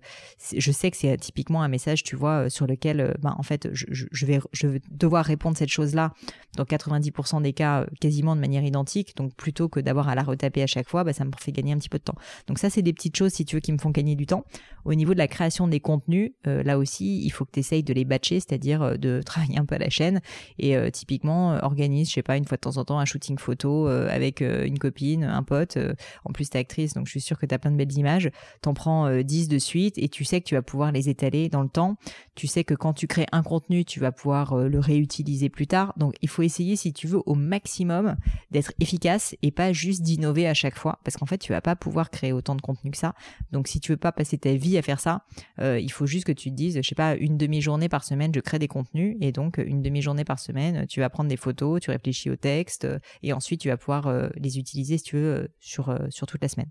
je 0.56 0.72
sais 0.72 0.89
que 0.89 0.98
c'est 0.98 1.16
typiquement 1.18 1.62
un 1.62 1.68
message 1.68 2.04
tu 2.04 2.16
vois 2.16 2.46
euh, 2.46 2.50
sur 2.50 2.66
lequel 2.66 3.00
euh, 3.00 3.13
ben, 3.22 3.36
en 3.38 3.44
fait 3.44 3.70
je, 3.74 4.25
vais 4.25 4.39
je 4.51 4.68
vais 4.68 4.82
devoir 4.89 5.25
répondre 5.25 5.58
cette 5.58 5.70
chose 5.70 5.94
là 5.94 6.13
dans 6.58 6.63
90% 6.63 7.42
des 7.42 7.54
cas 7.54 7.86
quasiment 8.01 8.36
de 8.36 8.42
manière 8.42 8.63
identique. 8.63 9.16
Donc 9.16 9.36
plutôt 9.36 9.70
que 9.70 9.80
d'avoir 9.80 10.10
à 10.10 10.16
la 10.16 10.24
retaper 10.24 10.63
à 10.63 10.68
chaque 10.68 10.89
fois 10.89 11.04
ben, 11.04 11.13
ça 11.13 11.25
me 11.25 11.32
fait 11.39 11.51
gagner 11.51 11.74
un 11.74 11.78
petit 11.78 11.89
peu 11.89 12.00
de 12.00 12.04
temps. 12.04 12.18
Donc 12.48 12.58
ça 12.58 12.70
c'est 12.70 12.82
des 12.82 12.94
petites 12.94 13.16
choses 13.16 13.34
si 13.34 13.46
tu 13.46 13.56
veux 13.56 13.62
qui 13.62 13.72
me 13.72 13.78
font 13.78 13.92
gagner 13.92 14.16
du 14.16 14.25
temps. 14.25 14.46
Au 14.86 14.96
niveau 14.96 15.13
de 15.13 15.20
la 15.20 15.28
création 15.28 15.68
des 15.68 15.80
contenus 15.80 16.32
là 16.46 16.78
aussi 16.78 17.24
il 17.24 17.30
faut 17.30 17.46
que 17.46 17.51
tu 17.51 17.60
essayes 17.60 17.84
de 17.84 17.94
les 17.94 18.06
batcher 18.06 18.39
c'est-à-dire 18.39 18.98
de 18.98 19.22
travailler 19.25 19.60
un 19.60 19.66
peu 19.66 19.75
à 19.75 19.80
la 19.80 19.89
chaîne. 19.89 20.22
Et 20.58 20.75
typiquement 20.92 21.60
organiser 21.63 21.99
je 22.06 22.13
sais 22.13 22.24
pas, 22.24 22.38
une 22.38 22.46
fois 22.46 22.58
de 22.58 22.62
temps 22.62 22.77
en 22.77 22.86
temps 22.86 23.00
un 23.00 23.06
shooting 23.06 23.38
photo 23.38 23.88
euh, 23.88 24.08
avec 24.10 24.41
euh, 24.41 24.65
une 24.65 24.79
copine, 24.79 25.24
un 25.24 25.44
pote. 25.44 25.77
Euh, 25.77 25.94
en 26.25 26.32
plus, 26.32 26.50
t'es 26.50 26.60
actrice, 26.60 26.94
donc 26.94 27.06
je 27.06 27.12
suis 27.12 27.22
sûre 27.22 27.38
que 27.38 27.46
tu 27.46 27.53
as 27.53 27.60
plein 27.60 27.72
de 27.72 27.77
belles 27.77 27.98
images. 27.98 28.29
T'en 28.62 28.74
prends 28.74 29.10
10 29.22 29.48
de 29.48 29.58
suite 29.58 29.98
et 29.98 30.10
tu 30.10 30.24
sais 30.24 30.41
que 30.41 30.46
tu 30.46 30.56
vas 30.56 30.62
pouvoir 30.62 30.91
les 30.91 31.10
étaler 31.10 31.50
dans 31.50 31.63
le 31.63 31.70
temps. 31.70 31.96
Tu 32.36 32.48
sais 32.48 32.63
que 32.63 32.74
quand 32.74 32.94
tu 32.94 33.08
crées 33.08 33.25
un 33.32 33.44
contenu, 33.44 33.86
tu 33.86 34.00
vas 34.00 34.12
pouvoir 34.12 34.56
le 34.56 34.79
réutiliser 34.79 35.50
plus 35.50 35.68
tard. 35.68 35.94
Donc, 35.98 36.15
il 36.22 36.29
faut 36.29 36.41
essayer, 36.41 36.75
si 36.75 36.94
tu 36.94 37.08
veux, 37.08 37.22
au 37.25 37.36
maximum 37.36 38.15
d'être 38.51 38.74
efficace 38.79 39.36
et 39.41 39.51
pas 39.51 39.74
juste 39.74 40.01
d'innover 40.01 40.48
à 40.48 40.53
chaque 40.53 40.77
fois, 40.77 41.00
parce 41.03 41.18
qu'en 41.18 41.25
fait, 41.25 41.38
tu 41.38 41.51
vas 41.51 41.62
pas 41.62 41.75
pouvoir 41.75 42.10
créer 42.10 42.32
autant 42.32 42.56
de 42.56 42.62
contenu 42.62 42.91
que 42.91 42.98
ça. 42.98 43.13
Donc, 43.51 43.68
si 43.68 43.79
tu 43.79 43.91
veux 43.91 43.98
pas 43.98 44.12
passer 44.12 44.38
ta 44.38 44.53
vie 44.53 44.77
à 44.77 44.82
faire 44.82 45.00
ça, 45.00 45.25
il 45.60 45.91
faut 45.91 46.06
juste 46.06 46.25
que 46.25 46.32
tu 46.32 46.50
te 46.50 46.56
dises, 46.56 46.77
je 46.82 46.88
sais 46.88 46.96
pas, 46.96 47.15
une 47.15 47.38
demi-journée 47.38 47.89
par 47.89 48.03
semaine, 48.03 48.32
je 48.34 48.39
crée 48.39 48.60
des 48.60 48.68
contenus 48.68 49.18
et 49.22 49.32
donc 49.32 49.58
une 49.58 49.82
demi-journée 49.82 50.24
par 50.24 50.39
semaine, 50.39 50.86
tu 50.88 51.00
vas 51.00 51.10
prendre 51.10 51.29
des 51.29 51.38
photos, 51.38 51.82
tu 51.82 51.88
réfléchis 51.89 52.29
au 52.29 52.36
texte, 52.36 52.86
euh, 52.86 53.00
et 53.24 53.34
ensuite 53.34 53.62
tu 53.62 53.69
vas 53.69 53.77
pouvoir 53.77 54.08
euh, 54.08 54.29
les 54.36 54.58
utiliser 54.58 54.98
si 54.98 55.03
tu 55.03 55.15
veux 55.17 55.36
euh, 55.36 55.48
sur, 55.60 55.98
sur 56.10 56.27
toute 56.27 56.41
la 56.41 56.50
semaine. 56.50 56.69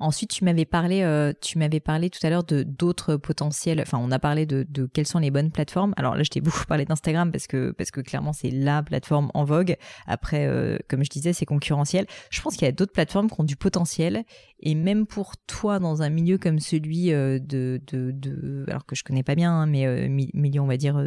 Ensuite, 0.00 0.30
tu 0.30 0.44
m'avais 0.44 0.64
parlé, 0.64 1.02
euh, 1.02 1.32
tu 1.40 1.58
m'avais 1.58 1.80
parlé 1.80 2.08
tout 2.08 2.24
à 2.24 2.30
l'heure 2.30 2.44
de 2.44 2.62
d'autres 2.62 3.16
potentiels. 3.16 3.80
Enfin, 3.80 3.98
on 4.00 4.12
a 4.12 4.18
parlé 4.18 4.46
de, 4.46 4.64
de, 4.68 4.86
quelles 4.86 5.06
sont 5.06 5.18
les 5.18 5.30
bonnes 5.30 5.50
plateformes. 5.50 5.92
Alors 5.96 6.14
là, 6.14 6.22
je 6.22 6.30
t'ai 6.30 6.40
beaucoup 6.48 6.64
parlé 6.66 6.84
d'Instagram 6.84 7.32
parce 7.32 7.46
que 7.46 7.72
parce 7.72 7.90
que 7.90 8.00
clairement 8.00 8.32
c'est 8.32 8.50
la 8.50 8.82
plateforme 8.82 9.30
en 9.34 9.44
vogue. 9.44 9.76
Après, 10.06 10.46
euh, 10.46 10.78
comme 10.88 11.04
je 11.04 11.10
disais, 11.10 11.32
c'est 11.32 11.46
concurrentiel. 11.46 12.06
Je 12.30 12.40
pense 12.40 12.54
qu'il 12.54 12.66
y 12.66 12.68
a 12.68 12.72
d'autres 12.72 12.92
plateformes 12.92 13.28
qui 13.28 13.40
ont 13.40 13.44
du 13.44 13.56
potentiel. 13.56 14.24
Et 14.60 14.74
même 14.74 15.06
pour 15.06 15.36
toi, 15.36 15.78
dans 15.78 16.02
un 16.02 16.10
milieu 16.10 16.38
comme 16.38 16.58
celui 16.58 17.12
euh, 17.12 17.38
de, 17.38 17.80
de, 17.86 18.12
de 18.12 18.64
alors 18.68 18.86
que 18.86 18.94
je 18.94 19.02
connais 19.04 19.22
pas 19.22 19.34
bien, 19.34 19.52
hein, 19.52 19.66
mais 19.66 20.08
milieu 20.08 20.60
on 20.60 20.66
va 20.66 20.76
dire 20.76 21.00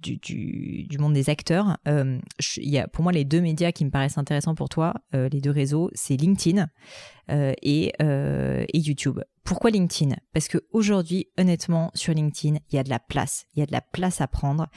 du, 0.00 0.16
du, 0.16 0.84
du, 0.88 0.98
monde 0.98 1.12
des 1.12 1.30
acteurs, 1.30 1.76
il 1.86 2.68
y 2.68 2.78
a 2.78 2.86
pour 2.86 3.02
moi 3.02 3.12
les 3.12 3.24
deux 3.24 3.40
médias 3.40 3.72
qui 3.72 3.84
me 3.84 3.90
paraissent 3.90 4.18
intéressants 4.18 4.54
pour 4.54 4.68
toi, 4.68 4.94
les 5.12 5.40
deux 5.40 5.50
réseaux, 5.50 5.90
c'est 5.94 6.16
LinkedIn. 6.16 6.68
Euh, 7.30 7.52
euh, 8.24 8.64
et, 8.72 8.78
YouTube. 8.78 9.20
Pourquoi 9.44 9.70
LinkedIn? 9.70 10.16
Parce 10.32 10.48
que 10.48 10.58
aujourd'hui, 10.72 11.28
honnêtement, 11.38 11.90
sur 11.94 12.14
LinkedIn, 12.14 12.58
il 12.70 12.76
y 12.76 12.78
a 12.78 12.82
de 12.82 12.90
la 12.90 12.98
place. 12.98 13.44
Il 13.54 13.60
y 13.60 13.62
a 13.62 13.66
de 13.66 13.72
la 13.72 13.82
place 13.82 14.20
à 14.20 14.26
prendre. 14.26 14.68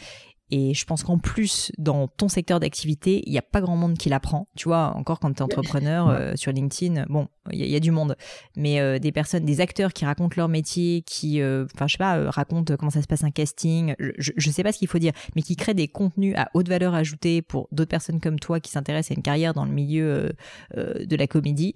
Et 0.49 0.73
je 0.73 0.85
pense 0.85 1.03
qu'en 1.03 1.17
plus, 1.17 1.73
dans 1.77 2.07
ton 2.07 2.29
secteur 2.29 2.61
d'activité, 2.61 3.21
il 3.25 3.31
n'y 3.31 3.37
a 3.37 3.41
pas 3.41 3.59
grand 3.59 3.75
monde 3.75 3.97
qui 3.97 4.07
l'apprend. 4.07 4.47
Tu 4.55 4.69
vois, 4.69 4.93
encore 4.95 5.19
quand 5.19 5.33
tu 5.33 5.39
es 5.39 5.41
entrepreneur 5.41 6.07
euh, 6.09 6.33
sur 6.35 6.53
LinkedIn, 6.53 7.05
bon, 7.09 7.27
il 7.51 7.65
y, 7.65 7.75
a 7.75 7.81
du 7.81 7.91
monde. 7.91 8.15
Mais 8.55 8.99
des 8.99 9.11
personnes, 9.11 9.43
des 9.43 9.59
acteurs 9.59 9.91
qui 9.91 10.05
racontent 10.05 10.35
leur 10.37 10.47
métier, 10.47 11.01
qui, 11.01 11.41
enfin, 11.43 11.87
je 11.87 11.93
sais 11.93 11.97
pas, 11.97 12.29
racontent 12.31 12.77
comment 12.77 12.91
ça 12.91 13.01
se 13.01 13.07
passe 13.07 13.25
un 13.25 13.31
casting, 13.31 13.93
je, 14.17 14.31
je 14.37 14.51
sais 14.51 14.63
pas 14.63 14.71
ce 14.71 14.79
qu'il 14.79 14.87
faut 14.87 14.99
dire, 14.99 15.11
mais 15.35 15.41
qui 15.41 15.57
créent 15.57 15.73
des 15.73 15.89
contenus 15.89 16.33
à 16.37 16.49
haute 16.53 16.69
valeur 16.69 16.93
ajoutée 16.93 17.41
pour 17.41 17.67
d'autres 17.73 17.89
personnes 17.89 18.21
comme 18.21 18.39
toi 18.39 18.61
qui 18.61 18.71
s'intéressent 18.71 19.11
à 19.11 19.15
une 19.15 19.23
carrière 19.23 19.53
dans 19.53 19.65
le 19.65 19.71
milieu 19.71 20.33
de 20.75 21.15
la 21.15 21.27
comédie. 21.27 21.73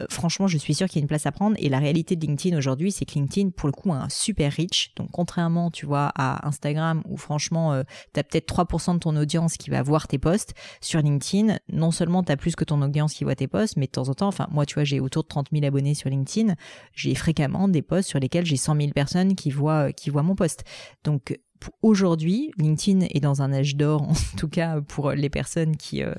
Euh, 0.00 0.06
franchement, 0.08 0.46
je 0.46 0.58
suis 0.58 0.74
sûre 0.74 0.88
qu'il 0.88 0.96
y 0.96 1.00
a 1.00 1.04
une 1.04 1.08
place 1.08 1.26
à 1.26 1.32
prendre. 1.32 1.56
Et 1.58 1.68
la 1.68 1.78
réalité 1.78 2.16
de 2.16 2.26
LinkedIn 2.26 2.56
aujourd'hui, 2.56 2.92
c'est 2.92 3.04
que 3.04 3.14
LinkedIn, 3.14 3.50
pour 3.50 3.68
le 3.68 3.72
coup, 3.72 3.92
a 3.92 3.96
un 3.96 4.08
super 4.08 4.52
reach. 4.52 4.92
Donc, 4.96 5.10
contrairement, 5.12 5.70
tu 5.70 5.86
vois, 5.86 6.12
à 6.14 6.46
Instagram, 6.46 7.02
où 7.08 7.16
franchement, 7.16 7.72
euh, 7.72 7.82
tu 8.14 8.22
peut-être 8.22 8.46
3% 8.46 8.94
de 8.94 8.98
ton 8.98 9.16
audience 9.16 9.56
qui 9.56 9.70
va 9.70 9.82
voir 9.82 10.08
tes 10.08 10.18
posts, 10.18 10.54
sur 10.80 11.00
LinkedIn, 11.00 11.58
non 11.68 11.90
seulement 11.90 12.22
tu 12.22 12.36
plus 12.36 12.56
que 12.56 12.64
ton 12.64 12.82
audience 12.82 13.14
qui 13.14 13.24
voit 13.24 13.36
tes 13.36 13.46
posts, 13.46 13.76
mais 13.76 13.86
de 13.86 13.92
temps 13.92 14.08
en 14.08 14.14
temps, 14.14 14.28
enfin, 14.28 14.48
moi, 14.50 14.66
tu 14.66 14.74
vois, 14.74 14.84
j'ai 14.84 15.00
autour 15.00 15.22
de 15.22 15.28
30 15.28 15.48
000 15.52 15.64
abonnés 15.64 15.94
sur 15.94 16.10
LinkedIn. 16.10 16.54
J'ai 16.94 17.14
fréquemment 17.14 17.68
des 17.68 17.82
posts 17.82 18.08
sur 18.08 18.18
lesquels 18.18 18.44
j'ai 18.44 18.56
100 18.56 18.76
000 18.76 18.88
personnes 18.92 19.36
qui 19.36 19.50
voient, 19.50 19.92
qui 19.92 20.10
voient 20.10 20.22
mon 20.22 20.34
post. 20.34 20.64
Donc, 21.04 21.38
aujourd'hui, 21.82 22.52
LinkedIn 22.58 23.06
est 23.10 23.20
dans 23.20 23.42
un 23.42 23.52
âge 23.52 23.76
d'or, 23.76 24.02
en 24.10 24.14
tout 24.36 24.48
cas 24.48 24.80
pour 24.80 25.12
les 25.12 25.28
personnes 25.28 25.76
qui, 25.76 26.02
euh, 26.02 26.14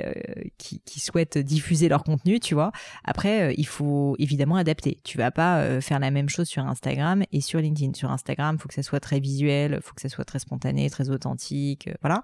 euh, 0.00 0.12
qui, 0.58 0.80
qui, 0.84 1.00
souhaitent 1.00 1.38
diffuser 1.38 1.88
leur 1.88 2.04
contenu, 2.04 2.40
tu 2.40 2.54
vois. 2.54 2.72
Après, 3.04 3.42
euh, 3.42 3.54
il 3.56 3.66
faut 3.66 4.16
évidemment 4.18 4.56
adapter. 4.56 4.98
Tu 5.04 5.18
vas 5.18 5.30
pas 5.30 5.80
faire 5.80 5.98
la 5.98 6.10
même 6.10 6.28
chose 6.28 6.48
sur 6.48 6.64
Instagram 6.64 7.22
et 7.32 7.40
sur 7.40 7.60
LinkedIn. 7.60 7.94
Sur 7.94 8.10
Instagram, 8.10 8.58
faut 8.58 8.68
que 8.68 8.74
ça 8.74 8.82
soit 8.82 9.00
très 9.00 9.20
visuel, 9.20 9.80
faut 9.82 9.94
que 9.94 10.00
ça 10.00 10.08
soit 10.08 10.24
très 10.24 10.38
spontané, 10.38 10.88
très 10.90 11.10
authentique, 11.10 11.88
voilà. 12.02 12.22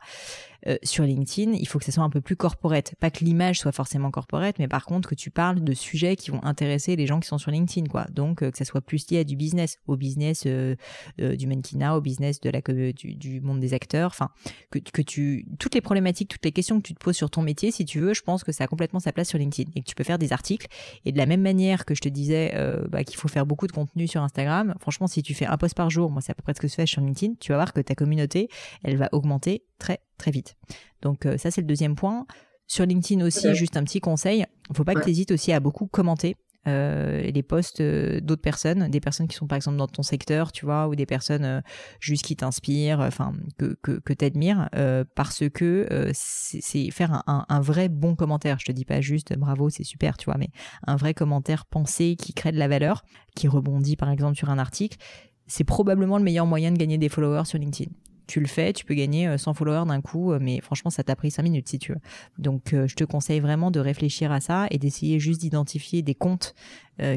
sur 0.82 1.04
LinkedIn, 1.04 1.52
il 1.52 1.66
faut 1.66 1.78
que 1.78 1.84
ça 1.84 1.92
soit 1.92 2.04
un 2.04 2.10
peu 2.10 2.20
plus 2.20 2.36
corporate. 2.36 2.94
Pas 3.00 3.10
que 3.10 3.24
l'image 3.24 3.60
soit 3.60 3.72
forcément 3.72 4.10
corporate, 4.10 4.58
mais 4.58 4.68
par 4.68 4.84
contre 4.84 5.08
que 5.08 5.14
tu 5.14 5.30
parles 5.30 5.62
de 5.62 5.74
sujets 5.74 6.16
qui 6.16 6.30
vont 6.30 6.42
intéresser 6.44 6.96
les 6.96 7.06
gens 7.06 7.20
qui 7.20 7.28
sont 7.28 7.38
sur 7.38 7.50
LinkedIn, 7.50 7.88
quoi. 7.88 8.06
Donc 8.10 8.38
que 8.38 8.56
ça 8.56 8.64
soit 8.64 8.80
plus 8.80 9.10
lié 9.10 9.20
à 9.20 9.24
du 9.24 9.36
business, 9.36 9.78
au 9.86 9.96
business 9.96 10.46
du 10.46 11.46
mannequinat, 11.46 11.96
au 11.96 12.00
business 12.00 12.35
de 12.40 12.50
la 12.50 12.60
du, 12.92 13.14
du 13.14 13.40
monde 13.40 13.60
des 13.60 13.74
acteurs, 13.74 14.10
enfin 14.10 14.30
que, 14.70 14.78
que 14.78 15.02
tu 15.02 15.46
toutes 15.58 15.74
les 15.74 15.80
problématiques, 15.80 16.28
toutes 16.28 16.44
les 16.44 16.52
questions 16.52 16.80
que 16.80 16.86
tu 16.86 16.94
te 16.94 17.02
poses 17.02 17.16
sur 17.16 17.30
ton 17.30 17.42
métier, 17.42 17.70
si 17.70 17.84
tu 17.84 18.00
veux, 18.00 18.14
je 18.14 18.22
pense 18.22 18.44
que 18.44 18.52
ça 18.52 18.64
a 18.64 18.66
complètement 18.66 19.00
sa 19.00 19.12
place 19.12 19.28
sur 19.28 19.38
LinkedIn 19.38 19.70
et 19.74 19.80
que 19.80 19.86
tu 19.86 19.94
peux 19.94 20.04
faire 20.04 20.18
des 20.18 20.32
articles. 20.32 20.66
Et 21.04 21.12
de 21.12 21.18
la 21.18 21.26
même 21.26 21.42
manière 21.42 21.84
que 21.84 21.94
je 21.94 22.00
te 22.00 22.08
disais 22.08 22.52
euh, 22.54 22.86
bah, 22.88 23.04
qu'il 23.04 23.16
faut 23.16 23.28
faire 23.28 23.46
beaucoup 23.46 23.66
de 23.66 23.72
contenu 23.72 24.06
sur 24.06 24.22
Instagram, 24.22 24.74
franchement, 24.80 25.06
si 25.06 25.22
tu 25.22 25.34
fais 25.34 25.46
un 25.46 25.56
post 25.56 25.74
par 25.74 25.90
jour, 25.90 26.10
moi 26.10 26.20
c'est 26.20 26.32
à 26.32 26.34
peu 26.34 26.42
près 26.42 26.54
ce 26.54 26.60
que 26.60 26.68
je 26.68 26.74
fais 26.74 26.86
sur 26.86 27.00
LinkedIn, 27.00 27.34
tu 27.40 27.52
vas 27.52 27.58
voir 27.58 27.72
que 27.72 27.80
ta 27.80 27.94
communauté, 27.94 28.48
elle 28.82 28.96
va 28.96 29.08
augmenter 29.12 29.64
très 29.78 30.00
très 30.18 30.30
vite. 30.30 30.56
Donc 31.02 31.26
euh, 31.26 31.38
ça 31.38 31.50
c'est 31.50 31.60
le 31.60 31.66
deuxième 31.66 31.94
point. 31.94 32.26
Sur 32.68 32.84
LinkedIn 32.84 33.24
aussi, 33.24 33.54
juste 33.54 33.76
un 33.76 33.84
petit 33.84 34.00
conseil, 34.00 34.44
faut 34.74 34.82
pas 34.82 34.94
que 34.94 35.04
tu 35.04 35.10
hésites 35.10 35.30
aussi 35.30 35.52
à 35.52 35.60
beaucoup 35.60 35.86
commenter 35.86 36.36
les 36.66 37.42
posts 37.42 37.80
euh, 37.80 38.20
d'autres 38.20 38.42
personnes, 38.42 38.88
des 38.88 39.00
personnes 39.00 39.28
qui 39.28 39.36
sont 39.36 39.46
par 39.46 39.56
exemple 39.56 39.76
dans 39.76 39.86
ton 39.86 40.02
secteur, 40.02 40.52
tu 40.52 40.64
vois, 40.64 40.88
ou 40.88 40.94
des 40.94 41.06
personnes 41.06 41.44
euh, 41.44 41.60
juste 42.00 42.24
qui 42.24 42.36
t'inspirent, 42.36 43.00
enfin 43.00 43.32
que 43.58 43.76
que, 43.82 43.98
que 44.00 44.12
t'admirent, 44.12 44.68
parce 45.14 45.48
que 45.48 45.86
c'est 46.12 46.90
faire 46.90 47.22
un, 47.26 47.46
un, 47.48 47.60
vrai 47.60 47.88
bon 47.88 48.14
commentaire. 48.14 48.58
Je 48.58 48.66
te 48.66 48.72
dis 48.72 48.84
pas 48.84 49.00
juste 49.00 49.36
bravo, 49.36 49.70
c'est 49.70 49.84
super, 49.84 50.16
tu 50.16 50.26
vois, 50.26 50.36
mais 50.38 50.50
un 50.86 50.96
vrai 50.96 51.14
commentaire 51.14 51.66
pensé 51.66 52.16
qui 52.16 52.34
crée 52.34 52.52
de 52.52 52.58
la 52.58 52.68
valeur, 52.68 53.04
qui 53.34 53.48
rebondit 53.48 53.96
par 53.96 54.10
exemple 54.10 54.36
sur 54.36 54.50
un 54.50 54.58
article. 54.58 54.98
C'est 55.46 55.64
probablement 55.64 56.18
le 56.18 56.24
meilleur 56.24 56.46
moyen 56.46 56.72
de 56.72 56.78
gagner 56.78 56.98
des 56.98 57.08
followers 57.08 57.44
sur 57.44 57.58
LinkedIn 57.58 57.90
tu 58.26 58.40
le 58.40 58.46
fais, 58.46 58.72
tu 58.72 58.84
peux 58.84 58.94
gagner 58.94 59.36
100 59.36 59.50
euh, 59.50 59.54
followers 59.54 59.86
d'un 59.86 60.00
coup, 60.00 60.32
euh, 60.32 60.38
mais 60.40 60.60
franchement, 60.60 60.90
ça 60.90 61.04
t'a 61.04 61.16
pris 61.16 61.30
5 61.30 61.42
minutes 61.42 61.68
si 61.68 61.78
tu 61.78 61.92
veux. 61.92 62.00
Donc, 62.38 62.72
euh, 62.72 62.86
je 62.86 62.94
te 62.94 63.04
conseille 63.04 63.40
vraiment 63.40 63.70
de 63.70 63.80
réfléchir 63.80 64.32
à 64.32 64.40
ça 64.40 64.66
et 64.70 64.78
d'essayer 64.78 65.18
juste 65.20 65.40
d'identifier 65.40 66.02
des 66.02 66.14
comptes 66.14 66.54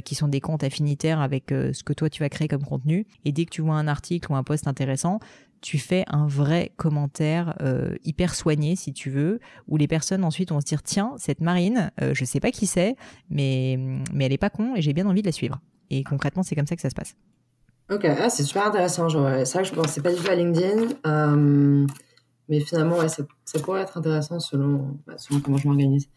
qui 0.04 0.13
sont 0.13 0.28
des 0.28 0.42
comptes 0.42 0.66
affinitaires 0.66 1.22
avec 1.22 1.51
ce 1.51 1.84
que 1.86 1.94
toi 1.94 2.10
tu 2.10 2.22
vas 2.22 2.28
créer 2.28 2.50
comme 2.50 2.66
contenu. 2.66 3.08
Et 3.24 3.32
dès 3.32 3.46
que 3.46 3.50
tu 3.50 3.62
vois 3.62 3.75
un 3.75 3.88
article 3.88 4.30
ou 4.30 4.36
un 4.36 4.44
post 4.44 4.68
intéressant, 4.68 5.20
tu 5.62 5.78
fais 5.78 6.04
un 6.08 6.28
vrai 6.28 6.74
commentaire 6.75 7.58
hyper 8.04 8.36
soigné 8.36 8.75
si 8.75 8.92
tu 8.92 9.10
veux, 9.10 9.39
où 9.70 9.78
les 9.78 9.88
personnes 9.88 10.25
ensuite 10.25 10.50
vont 10.51 10.60
se 10.60 10.66
dire 10.66 10.84
tiens 10.84 11.13
cette 11.16 11.39
Marine, 11.39 11.92
je 12.12 12.25
sais 12.25 12.42
pas 12.42 12.51
qui 12.51 12.68
c'est, 12.68 12.98
mais 13.30 13.80
mais 14.13 14.25
elle 14.25 14.34
est 14.34 14.38
pas 14.38 14.50
con 14.50 14.75
et 14.75 14.82
j'ai 14.82 14.92
bien 14.92 15.06
envie 15.06 15.22
de 15.22 15.28
la 15.28 15.32
suivre. 15.32 15.62
Et 15.89 16.04
concrètement 16.04 16.44
c'est 16.44 16.56
comme 16.56 16.68
ça 16.68 16.75
que 16.75 16.82
ça 16.82 16.89
se 16.89 16.96
passe. 16.96 17.16
Ok, 17.91 18.05
ah, 18.05 18.29
c'est 18.29 18.43
super 18.43 18.67
intéressant. 18.67 19.10
C'est 19.10 19.17
vrai 19.53 19.63
que 19.63 19.69
je 19.69 19.74
pensais 19.74 20.01
pas 20.01 20.13
du 20.13 20.22
tout 20.22 20.29
à 20.29 20.36
LinkedIn. 20.36 20.89
Euh, 21.08 21.88
mais 22.48 22.60
finalement, 22.60 22.98
ouais, 22.98 23.10
ça, 23.10 23.24
pourrait 23.63 23.81
être 23.81 23.98
intéressant 23.98 24.39
selon, 24.39 24.98
bah, 25.08 25.15
selon 25.17 25.39
comment 25.39 25.58
je 25.58 25.67
m'organise. 25.67 26.08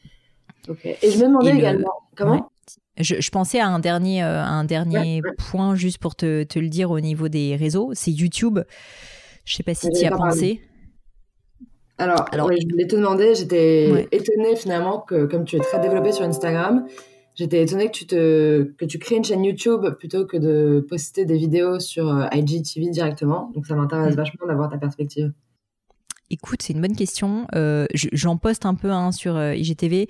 Ok. 0.68 0.84
Et 0.84 1.10
je 1.10 1.18
me 1.18 1.24
demandais 1.24 1.54
également. 1.54 1.92
Comment 2.16 2.50
je, 2.98 3.16
je, 3.20 3.30
pensais 3.30 3.58
à 3.58 3.68
un 3.68 3.78
dernier, 3.78 4.22
euh, 4.22 4.42
un 4.42 4.64
dernier 4.64 5.22
point 5.38 5.74
juste 5.74 5.98
pour 5.98 6.14
te, 6.14 6.42
te, 6.42 6.58
le 6.58 6.68
dire 6.68 6.90
au 6.90 7.00
niveau 7.00 7.28
des 7.28 7.56
réseaux. 7.56 7.90
C'est 7.94 8.12
YouTube. 8.12 8.60
Je 9.44 9.56
sais 9.56 9.62
pas 9.62 9.74
si 9.74 9.88
tu 9.90 10.00
y 10.00 10.06
as 10.06 10.10
pensé. 10.10 10.60
Alors, 11.98 12.26
Alors 12.32 12.50
je 12.52 12.68
voulais 12.68 12.86
te 12.86 12.96
demander, 12.96 13.34
j'étais 13.34 14.08
étonnée 14.10 14.56
finalement 14.56 15.00
que 15.00 15.26
comme 15.26 15.44
tu 15.44 15.56
es 15.56 15.60
très 15.60 15.78
développé 15.80 16.12
sur 16.12 16.24
Instagram, 16.24 16.86
J'étais 17.34 17.62
étonnée 17.62 17.86
que 17.86 17.92
tu, 17.92 18.06
te, 18.06 18.62
que 18.76 18.84
tu 18.84 18.98
crées 18.98 19.16
une 19.16 19.24
chaîne 19.24 19.44
YouTube 19.44 19.86
plutôt 19.98 20.26
que 20.26 20.36
de 20.36 20.84
poster 20.88 21.24
des 21.24 21.38
vidéos 21.38 21.80
sur 21.80 22.08
euh, 22.08 22.26
IGTV 22.32 22.90
directement. 22.90 23.50
Donc 23.54 23.66
ça 23.66 23.74
m'intéresse 23.74 24.14
mm. 24.14 24.16
vachement 24.16 24.46
d'avoir 24.46 24.70
ta 24.70 24.76
perspective. 24.76 25.32
Écoute, 26.30 26.62
c'est 26.62 26.72
une 26.72 26.80
bonne 26.80 26.96
question. 26.96 27.46
Euh, 27.54 27.86
J'en 27.94 28.36
poste 28.36 28.66
un 28.66 28.74
peu 28.74 28.90
hein, 28.90 29.12
sur 29.12 29.36
euh, 29.36 29.54
IGTV 29.54 30.08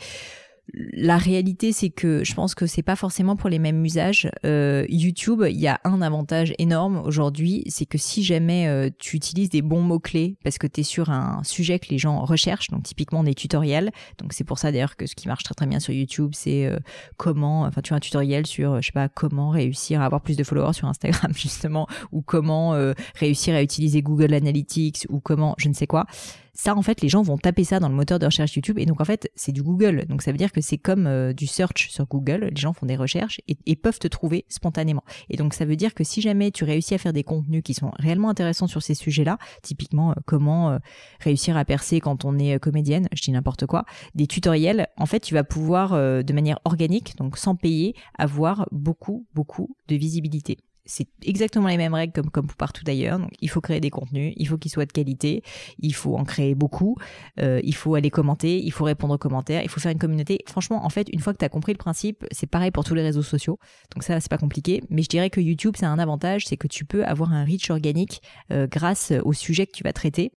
la 0.75 1.19
réalité, 1.19 1.73
c'est 1.73 1.91
que 1.91 2.25
je 2.25 2.35
pense 2.35 2.55
que 2.55 2.67
c'est 2.67 2.83
pas 2.83 2.97
forcément 2.97 3.37
pour 3.37 3.51
les 3.51 3.59
mêmes 3.59 3.85
usages. 3.85 4.31
Euh, 4.47 4.87
YouTube, 4.89 5.45
il 5.47 5.61
y 5.61 5.69
a 5.69 5.81
un 5.85 6.01
avantage 6.01 6.55
énorme 6.59 7.03
aujourd'hui, 7.05 7.63
c'est 7.67 7.85
que 7.85 7.99
si 7.99 8.23
jamais 8.23 8.69
euh, 8.69 8.89
tu 8.99 9.17
utilises 9.17 9.51
des 9.51 9.61
bons 9.61 9.83
mots-clés, 9.83 10.37
parce 10.43 10.57
que 10.57 10.67
tu 10.67 10.81
es 10.81 10.83
sur 10.83 11.11
un 11.11 11.43
sujet 11.45 11.79
que 11.79 11.89
les 11.91 11.99
gens 11.99 12.25
recherchent, 12.25 12.71
donc 12.71 12.85
typiquement 12.85 13.23
des 13.23 13.35
tutoriels, 13.35 13.91
donc 14.17 14.33
c'est 14.33 14.45
pour 14.45 14.59
ça 14.59 14.73
d'ailleurs 14.73 14.97
que 14.97 15.07
ce 15.07 15.15
qui 15.15 15.29
marche 15.29 15.43
très 15.43 15.55
très 15.55 15.67
bien 15.67 15.79
sur 15.79 15.93
YouTube, 15.93 16.31
c'est 16.35 16.65
euh, 16.65 16.79
comment, 17.19 17.63
enfin 17.63 17.83
tu 17.83 17.93
as 17.93 17.97
un 17.97 18.01
tutoriel 18.01 18.47
sur, 18.47 18.81
je 18.81 18.87
sais 18.87 18.93
pas, 18.93 19.11
comment 19.11 19.51
réussir 19.51 20.01
à 20.01 20.07
avoir 20.07 20.23
plus 20.23 20.37
de 20.37 20.45
followers 20.45 20.73
sur 20.73 20.89
Instagram 20.89 21.33
justement, 21.37 21.87
ou 22.13 22.23
comment 22.23 22.75
réussir 23.15 23.55
à 23.55 23.63
utiliser 23.63 24.01
Google 24.01 24.33
Analytics, 24.33 25.07
ou 25.11 25.21
comment, 25.21 25.55
je 25.59 25.69
ne 25.69 25.75
sais 25.75 25.87
quoi. 25.87 26.07
Ça, 26.55 26.77
en 26.77 26.83
fait, 26.83 27.01
les 27.01 27.09
gens 27.09 27.23
vont 27.23 27.39
taper 27.39 27.65
ça 27.65 27.81
dans 27.81 27.89
le 27.89 27.95
moteur 27.95 28.19
de 28.19 28.27
recherche 28.27 28.55
YouTube 28.55 28.79
et 28.79 28.85
donc 28.85 29.01
en 29.01 29.05
fait, 29.05 29.31
c'est 29.35 29.53
du 29.53 29.63
Google. 29.63 30.05
Donc 30.07 30.21
ça 30.21 30.33
veut 30.33 30.37
dire 30.37 30.53
que 30.53 30.61
c'est 30.63 30.79
comme 30.79 31.07
euh, 31.07 31.33
du 31.33 31.47
search 31.47 31.91
sur 31.91 32.07
Google. 32.07 32.49
Les 32.51 32.61
gens 32.61 32.73
font 32.73 32.87
des 32.87 32.97
recherches 32.97 33.41
et, 33.49 33.77
peuvent 33.77 33.99
te 33.99 34.09
trouver 34.09 34.45
spontanément. 34.49 35.03
Et 35.29 35.37
donc 35.37 35.55
ça 35.55 35.65
veut 35.65 35.77
dire 35.77 35.95
que 35.95 36.05
si 36.05 36.23
jamais 36.23 36.51
tu 36.51 36.65
réussis 36.65 36.95
à 36.95 36.99
faire 36.99 37.13
des 37.13 37.25
contenus 37.25 37.63
qui 37.65 37.75
sont 37.75 37.91
réellement 37.99 38.29
intéressants 38.29 38.69
sur 38.69 38.83
ces 38.83 38.95
sujets-là, 38.95 39.39
typiquement 39.63 40.11
euh, 40.11 40.15
comment 40.25 40.71
euh, 40.71 40.79
réussir 41.21 41.57
à 41.57 41.65
percer 41.65 42.01
quand 42.01 42.25
on 42.25 42.39
est 42.39 42.59
comédienne, 42.59 43.09
je 43.13 43.23
dis 43.23 43.33
n'importe 43.33 43.67
quoi, 43.67 43.85
des 44.15 44.27
tutoriels, 44.27 44.87
en 44.97 45.07
fait, 45.07 45.21
tu 45.21 45.35
vas 45.35 45.45
pouvoir 45.45 45.93
de 45.93 46.33
manière 46.33 46.59
organique, 46.65 47.17
donc 47.17 47.37
sans 47.37 47.57
payer, 47.57 47.95
avoir 48.19 48.69
beaucoup, 48.71 49.27
beaucoup 49.35 49.77
de 49.89 49.97
visibilité 49.97 50.59
c'est 50.85 51.09
exactement 51.25 51.69
les 51.69 51.77
mêmes 51.77 51.95
règles 51.95 52.13
comme, 52.13 52.31
comme 52.31 52.49
partout 52.49 52.83
ailleurs. 52.87 53.19
Donc, 53.19 53.31
il 53.41 53.49
faut 53.49 53.61
créer 53.61 53.81
des 53.81 53.91
contenus, 53.91 54.33
il 54.37 54.49
faut 54.49 54.59
qu'ils 54.59 54.71
soient 54.71 54.87
de 54.87 54.93
qualité, 54.93 55.43
il 55.79 55.95
faut 55.95 56.17
en 56.17 56.25
créer 56.25 56.55
beaucoup, 56.55 56.97
euh, 57.41 57.61
il 57.63 57.75
faut 57.75 57.95
aller 57.95 58.11
commenter, 58.11 58.59
il 58.63 58.73
faut 58.73 58.85
répondre 58.85 59.15
aux 59.15 59.19
commentaires, 59.19 59.63
il 59.63 59.69
faut 59.69 59.81
faire 59.81 59.93
une 59.93 59.99
communauté. 59.99 60.41
Franchement, 60.49 60.85
en 60.85 60.89
fait, 60.89 61.09
une 61.13 61.21
fois 61.21 61.33
que 61.33 61.39
tu 61.39 61.45
as 61.45 61.49
compris 61.49 61.73
le 61.73 61.79
principe, 61.79 62.25
c'est 62.31 62.49
pareil 62.49 62.71
pour 62.71 62.85
tous 62.85 62.95
les 62.95 63.03
réseaux 63.03 63.23
sociaux. 63.23 63.59
Donc 63.95 64.03
ça, 64.03 64.21
c'est 64.21 64.31
pas 64.31 64.39
compliqué. 64.39 64.83
Mais 64.91 65.03
je 65.03 65.09
dirais 65.09 65.31
que 65.31 65.41
YouTube, 65.41 65.75
c'est 65.79 65.87
un 65.87 65.99
avantage, 65.99 66.47
c'est 66.47 66.57
que 66.57 66.69
tu 66.69 66.85
peux 66.85 67.05
avoir 67.05 67.33
un 67.33 67.45
reach 67.45 67.71
organique 67.71 68.21
euh, 68.53 68.67
grâce 68.67 69.13
au 69.25 69.33
sujet 69.33 69.67
que 69.67 69.73
tu 69.73 69.85
vas 69.85 69.93
traiter. 69.93 70.33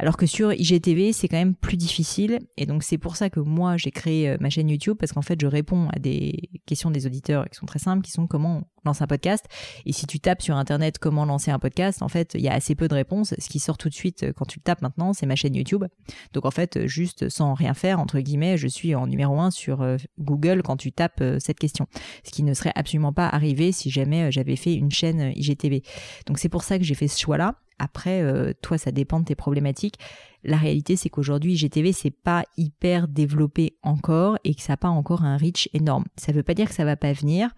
Alors 0.00 0.16
que 0.16 0.24
sur 0.24 0.50
IGTV, 0.54 1.12
c'est 1.12 1.28
quand 1.28 1.36
même 1.36 1.54
plus 1.54 1.76
difficile. 1.76 2.38
Et 2.56 2.64
donc, 2.64 2.82
c'est 2.82 2.96
pour 2.96 3.16
ça 3.16 3.28
que 3.28 3.38
moi, 3.38 3.76
j'ai 3.76 3.90
créé 3.90 4.30
euh, 4.30 4.38
ma 4.40 4.48
chaîne 4.48 4.70
YouTube, 4.70 4.96
parce 4.98 5.12
qu'en 5.12 5.20
fait, 5.20 5.38
je 5.38 5.46
réponds 5.46 5.90
à 5.90 5.98
des 5.98 6.48
questions 6.64 6.90
des 6.90 7.06
auditeurs 7.06 7.44
qui 7.50 7.58
sont 7.58 7.66
très 7.66 7.78
simples, 7.78 8.02
qui 8.02 8.10
sont 8.10 8.26
comment 8.26 8.62
lancer 8.84 9.02
un 9.02 9.06
podcast. 9.06 9.46
Et 9.86 9.92
si 9.92 10.06
tu 10.06 10.20
tapes 10.20 10.42
sur 10.42 10.56
Internet 10.56 10.98
comment 10.98 11.24
lancer 11.24 11.50
un 11.50 11.58
podcast, 11.58 12.02
en 12.02 12.08
fait, 12.08 12.34
il 12.34 12.40
y 12.40 12.48
a 12.48 12.52
assez 12.52 12.74
peu 12.74 12.88
de 12.88 12.94
réponses. 12.94 13.34
Ce 13.38 13.48
qui 13.48 13.58
sort 13.58 13.78
tout 13.78 13.88
de 13.88 13.94
suite 13.94 14.22
euh, 14.22 14.32
quand 14.32 14.46
tu 14.46 14.58
le 14.58 14.62
tapes 14.62 14.82
maintenant, 14.82 15.12
c'est 15.12 15.26
ma 15.26 15.36
chaîne 15.36 15.54
YouTube. 15.54 15.84
Donc, 16.32 16.44
en 16.44 16.50
fait, 16.50 16.86
juste 16.86 17.28
sans 17.28 17.54
rien 17.54 17.74
faire, 17.74 18.00
entre 18.00 18.20
guillemets, 18.20 18.56
je 18.56 18.68
suis 18.68 18.94
en 18.94 19.06
numéro 19.06 19.38
un 19.40 19.50
sur 19.50 19.82
euh, 19.82 19.96
Google 20.18 20.62
quand 20.62 20.76
tu 20.76 20.92
tapes 20.92 21.22
cette 21.38 21.58
question. 21.58 21.86
Ce 22.24 22.30
qui 22.30 22.42
ne 22.42 22.54
serait 22.54 22.72
absolument 22.74 23.12
pas 23.12 23.28
arrivé 23.28 23.72
si 23.72 23.90
jamais 23.90 24.32
j'avais 24.32 24.56
fait 24.56 24.74
une 24.74 24.90
chaîne 24.90 25.32
IGTV. 25.36 25.82
Donc, 26.26 26.38
c'est 26.38 26.48
pour 26.48 26.62
ça 26.62 26.78
que 26.78 26.84
j'ai 26.84 26.94
fait 26.94 27.08
ce 27.08 27.20
choix-là. 27.20 27.56
Après, 27.80 28.20
euh, 28.20 28.52
toi, 28.60 28.76
ça 28.76 28.92
dépend 28.92 29.20
de 29.20 29.24
tes 29.24 29.34
problématiques. 29.34 29.96
La 30.44 30.58
réalité, 30.58 30.96
c'est 30.96 31.08
qu'aujourd'hui, 31.08 31.56
GTV, 31.56 31.92
c'est 31.92 32.10
pas 32.10 32.44
hyper 32.58 33.08
développé 33.08 33.78
encore 33.82 34.36
et 34.44 34.54
que 34.54 34.60
ça 34.60 34.74
n'a 34.74 34.76
pas 34.76 34.88
encore 34.88 35.24
un 35.24 35.38
reach 35.38 35.68
énorme. 35.72 36.04
Ça 36.16 36.32
veut 36.32 36.42
pas 36.42 36.52
dire 36.52 36.68
que 36.68 36.74
ça 36.74 36.84
va 36.84 36.96
pas 36.96 37.14
venir, 37.14 37.50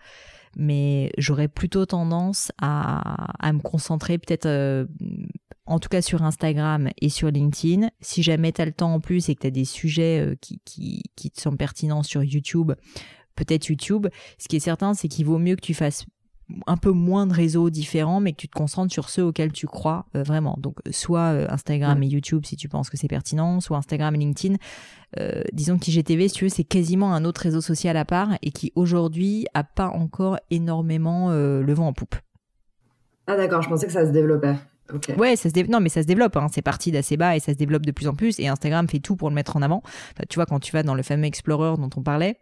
mais 0.57 1.13
j'aurais 1.19 1.49
plutôt 1.49 1.87
tendance 1.87 2.53
à, 2.61 3.53
me 3.53 3.61
concentrer 3.61 4.19
peut-être, 4.19 4.47
euh, 4.47 4.87
en 5.67 5.79
tout 5.79 5.89
cas 5.89 6.03
sur 6.03 6.23
Instagram 6.23 6.91
et 7.01 7.09
sur 7.09 7.31
LinkedIn. 7.31 7.89
Si 8.01 8.23
jamais 8.23 8.53
tu 8.53 8.61
as 8.63 8.67
le 8.67 8.73
temps 8.73 8.95
en 8.95 9.01
plus 9.01 9.29
et 9.29 9.35
que 9.35 9.41
tu 9.41 9.47
as 9.47 9.51
des 9.51 9.65
sujets 9.65 10.21
euh, 10.21 10.35
qui, 10.41 10.61
qui, 10.65 11.03
qui 11.17 11.31
te 11.31 11.41
sont 11.41 11.57
pertinents 11.57 12.03
sur 12.03 12.23
YouTube, 12.23 12.73
peut-être 13.35 13.69
YouTube. 13.69 14.09
Ce 14.39 14.49
qui 14.49 14.57
est 14.57 14.61
certain, 14.61 14.95
c'est 14.95 15.09
qu'il 15.09 15.27
vaut 15.27 15.39
mieux 15.39 15.57
que 15.57 15.63
tu 15.63 15.75
fasses 15.75 16.05
un 16.67 16.77
peu 16.77 16.91
moins 16.91 17.27
de 17.27 17.33
réseaux 17.33 17.71
différents, 17.71 18.21
mais 18.21 18.33
que 18.33 18.37
tu 18.37 18.49
te 18.49 18.55
concentres 18.57 18.93
sur 18.93 19.09
ceux 19.09 19.25
auxquels 19.25 19.53
tu 19.53 19.67
crois 19.67 20.07
euh, 20.17 20.23
vraiment. 20.23 20.57
Donc, 20.59 20.79
soit 20.91 21.33
euh, 21.33 21.47
Instagram 21.49 22.03
et 22.03 22.07
YouTube 22.07 22.45
si 22.45 22.57
tu 22.57 22.69
penses 22.69 22.91
que 22.91 22.97
c'est 22.97 23.09
pertinent, 23.09 23.61
soit 23.61 23.77
Instagram 23.77 24.15
et 24.15 24.19
LinkedIn. 24.19 24.57
Euh, 25.19 25.43
disons 25.53 25.79
qu'IGTV, 25.79 26.29
si 26.29 26.35
tu 26.35 26.45
veux, 26.45 26.51
c'est 26.51 26.65
quasiment 26.65 27.15
un 27.15 27.25
autre 27.25 27.43
réseau 27.43 27.61
social 27.61 27.97
à 27.97 28.05
part 28.05 28.31
et 28.43 28.51
qui 28.51 28.73
aujourd'hui 28.75 29.47
a 29.55 29.65
pas 29.65 29.89
encore 29.89 30.39
énormément 30.51 31.31
le 31.31 31.73
vent 31.73 31.89
en 31.89 31.93
poupe. 31.93 32.17
Ah 33.27 33.37
d'accord, 33.37 33.63
je 33.63 33.69
pensais 33.69 33.87
que 33.87 33.93
ça 33.93 34.07
se 34.07 34.11
développait. 34.11 34.57
Ouais, 35.17 35.37
ça 35.37 35.49
se 35.49 35.71
non, 35.71 35.81
mais 35.81 35.89
ça 35.89 36.03
se 36.03 36.07
développe. 36.07 36.37
Hein. 36.37 36.49
C'est 36.53 36.63
parti 36.63 36.91
d'assez 36.93 37.17
bas 37.17 37.37
et 37.37 37.41
ça 37.41 37.53
se 37.53 37.59
développe 37.59 37.87
de 37.87 37.93
plus 37.93 38.09
en 38.09 38.15
plus. 38.15 38.39
Et 38.41 38.49
Instagram 38.49 38.89
fait 38.89 38.99
tout 38.99 39.17
pour 39.17 39.29
le 39.29 39.35
mettre 39.35 39.57
en 39.57 39.63
avant. 39.63 39.83
tu 40.29 40.37
vois, 40.37 40.47
quand 40.47 40.61
tu 40.61 40.73
vas 40.73 40.83
dans 40.83 40.95
le 40.95 41.03
fameux 41.03 41.25
Explorer 41.25 41.77
dont 41.79 41.91
on 41.97 42.03
parlait, 42.03 42.39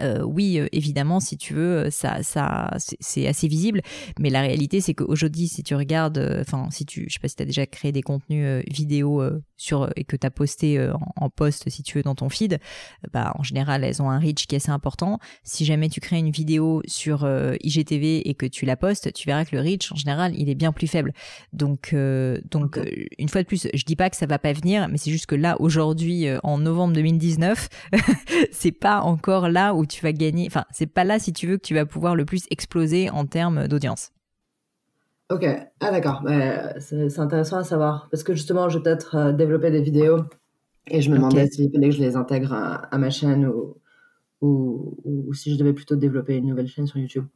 euh, 0.00 0.22
oui, 0.22 0.58
euh, 0.58 0.68
évidemment, 0.72 1.20
si 1.20 1.36
tu 1.36 1.54
veux, 1.54 1.90
ça, 1.90 2.22
ça, 2.22 2.70
c'est 3.00 3.26
assez 3.26 3.48
visible. 3.48 3.82
Mais 4.18 4.30
la 4.30 4.40
réalité, 4.40 4.80
c'est 4.80 4.94
qu'aujourd'hui, 4.94 5.48
si 5.48 5.62
tu 5.62 5.74
regardes, 5.74 6.18
euh, 6.18 6.40
enfin, 6.40 6.68
si 6.70 6.86
tu, 6.86 7.06
je 7.08 7.14
sais 7.14 7.20
pas 7.20 7.28
si 7.28 7.36
tu 7.36 7.42
as 7.42 7.46
déjà 7.46 7.66
créé 7.66 7.92
des 7.92 8.02
contenus 8.02 8.64
vidéo 8.70 9.22
sur 9.56 9.90
et 9.96 10.04
que 10.04 10.16
tu 10.16 10.26
as 10.26 10.30
posté 10.30 10.80
en, 10.90 11.00
en, 11.16 11.30
post, 11.30 11.68
si 11.68 11.82
tu 11.82 11.98
veux, 11.98 12.02
dans 12.02 12.14
ton 12.14 12.28
feed, 12.28 12.58
bah, 13.12 13.32
en 13.38 13.42
général, 13.42 13.84
elles 13.84 14.02
ont 14.02 14.10
un 14.10 14.18
reach 14.18 14.46
qui 14.46 14.54
est 14.54 14.58
assez 14.58 14.70
important. 14.70 15.18
Si 15.42 15.64
jamais 15.64 15.88
tu 15.88 16.00
crées 16.00 16.18
une 16.18 16.30
vidéo 16.30 16.82
sur 16.86 17.28
IGTV 17.62 18.28
et 18.28 18.34
que 18.34 18.46
tu 18.46 18.66
la 18.66 18.76
postes, 18.76 19.12
tu 19.12 19.26
verras 19.26 19.44
que 19.44 19.56
le 19.56 19.62
reach, 19.62 19.90
en 19.92 19.96
général, 19.96 20.34
il 20.36 20.48
est 20.48 20.54
bien 20.54 20.72
plus 20.72 20.86
faible. 20.86 21.12
Donc, 21.52 21.94
donc, 22.50 22.78
une 23.18 23.28
fois 23.28 23.42
de 23.42 23.46
plus, 23.46 23.68
je 23.72 23.84
dis 23.84 23.96
pas 23.96 24.10
que 24.10 24.16
ça 24.16 24.26
va 24.26 24.38
pas 24.38 24.52
venir, 24.52 24.88
mais 24.88 24.98
c'est 24.98 25.10
juste 25.10 25.26
que 25.26 25.34
là, 25.34 25.56
aujourd'hui, 25.60 26.26
en 26.42 26.58
novembre 26.58 26.94
2019, 26.94 27.68
c'est 28.52 28.72
pas 28.72 29.00
encore 29.00 29.48
là 29.48 29.55
où 29.74 29.86
tu 29.86 30.02
vas 30.02 30.12
gagner. 30.12 30.46
Enfin, 30.46 30.64
c'est 30.70 30.86
pas 30.86 31.04
là 31.04 31.18
si 31.18 31.32
tu 31.32 31.46
veux 31.46 31.56
que 31.56 31.66
tu 31.66 31.74
vas 31.74 31.86
pouvoir 31.86 32.14
le 32.14 32.24
plus 32.24 32.44
exploser 32.50 33.10
en 33.10 33.26
termes 33.26 33.68
d'audience. 33.68 34.10
Ok, 35.28 35.44
ah 35.80 35.90
d'accord, 35.90 36.22
bah, 36.22 36.78
c'est 36.78 37.18
intéressant 37.18 37.56
à 37.56 37.64
savoir 37.64 38.08
parce 38.12 38.22
que 38.22 38.34
justement, 38.34 38.68
je 38.68 38.78
vais 38.78 38.84
peut-être 38.84 39.16
euh, 39.16 39.32
développer 39.32 39.72
des 39.72 39.82
vidéos 39.82 40.20
et 40.88 41.00
je 41.00 41.10
me 41.10 41.16
demandais 41.16 41.48
s'il 41.48 41.70
fallait 41.72 41.88
que 41.88 41.96
je 41.96 42.00
les 42.00 42.14
intègre 42.14 42.52
à, 42.52 42.96
ma 42.96 43.10
chaîne 43.10 43.44
ou, 43.44 43.76
ou, 44.40 45.34
si 45.34 45.52
je 45.52 45.58
devais 45.58 45.72
plutôt 45.72 45.96
développer 45.96 46.36
une 46.36 46.46
nouvelle 46.46 46.68
chaîne 46.68 46.86
sur 46.86 46.98
YouTube. 46.98 47.26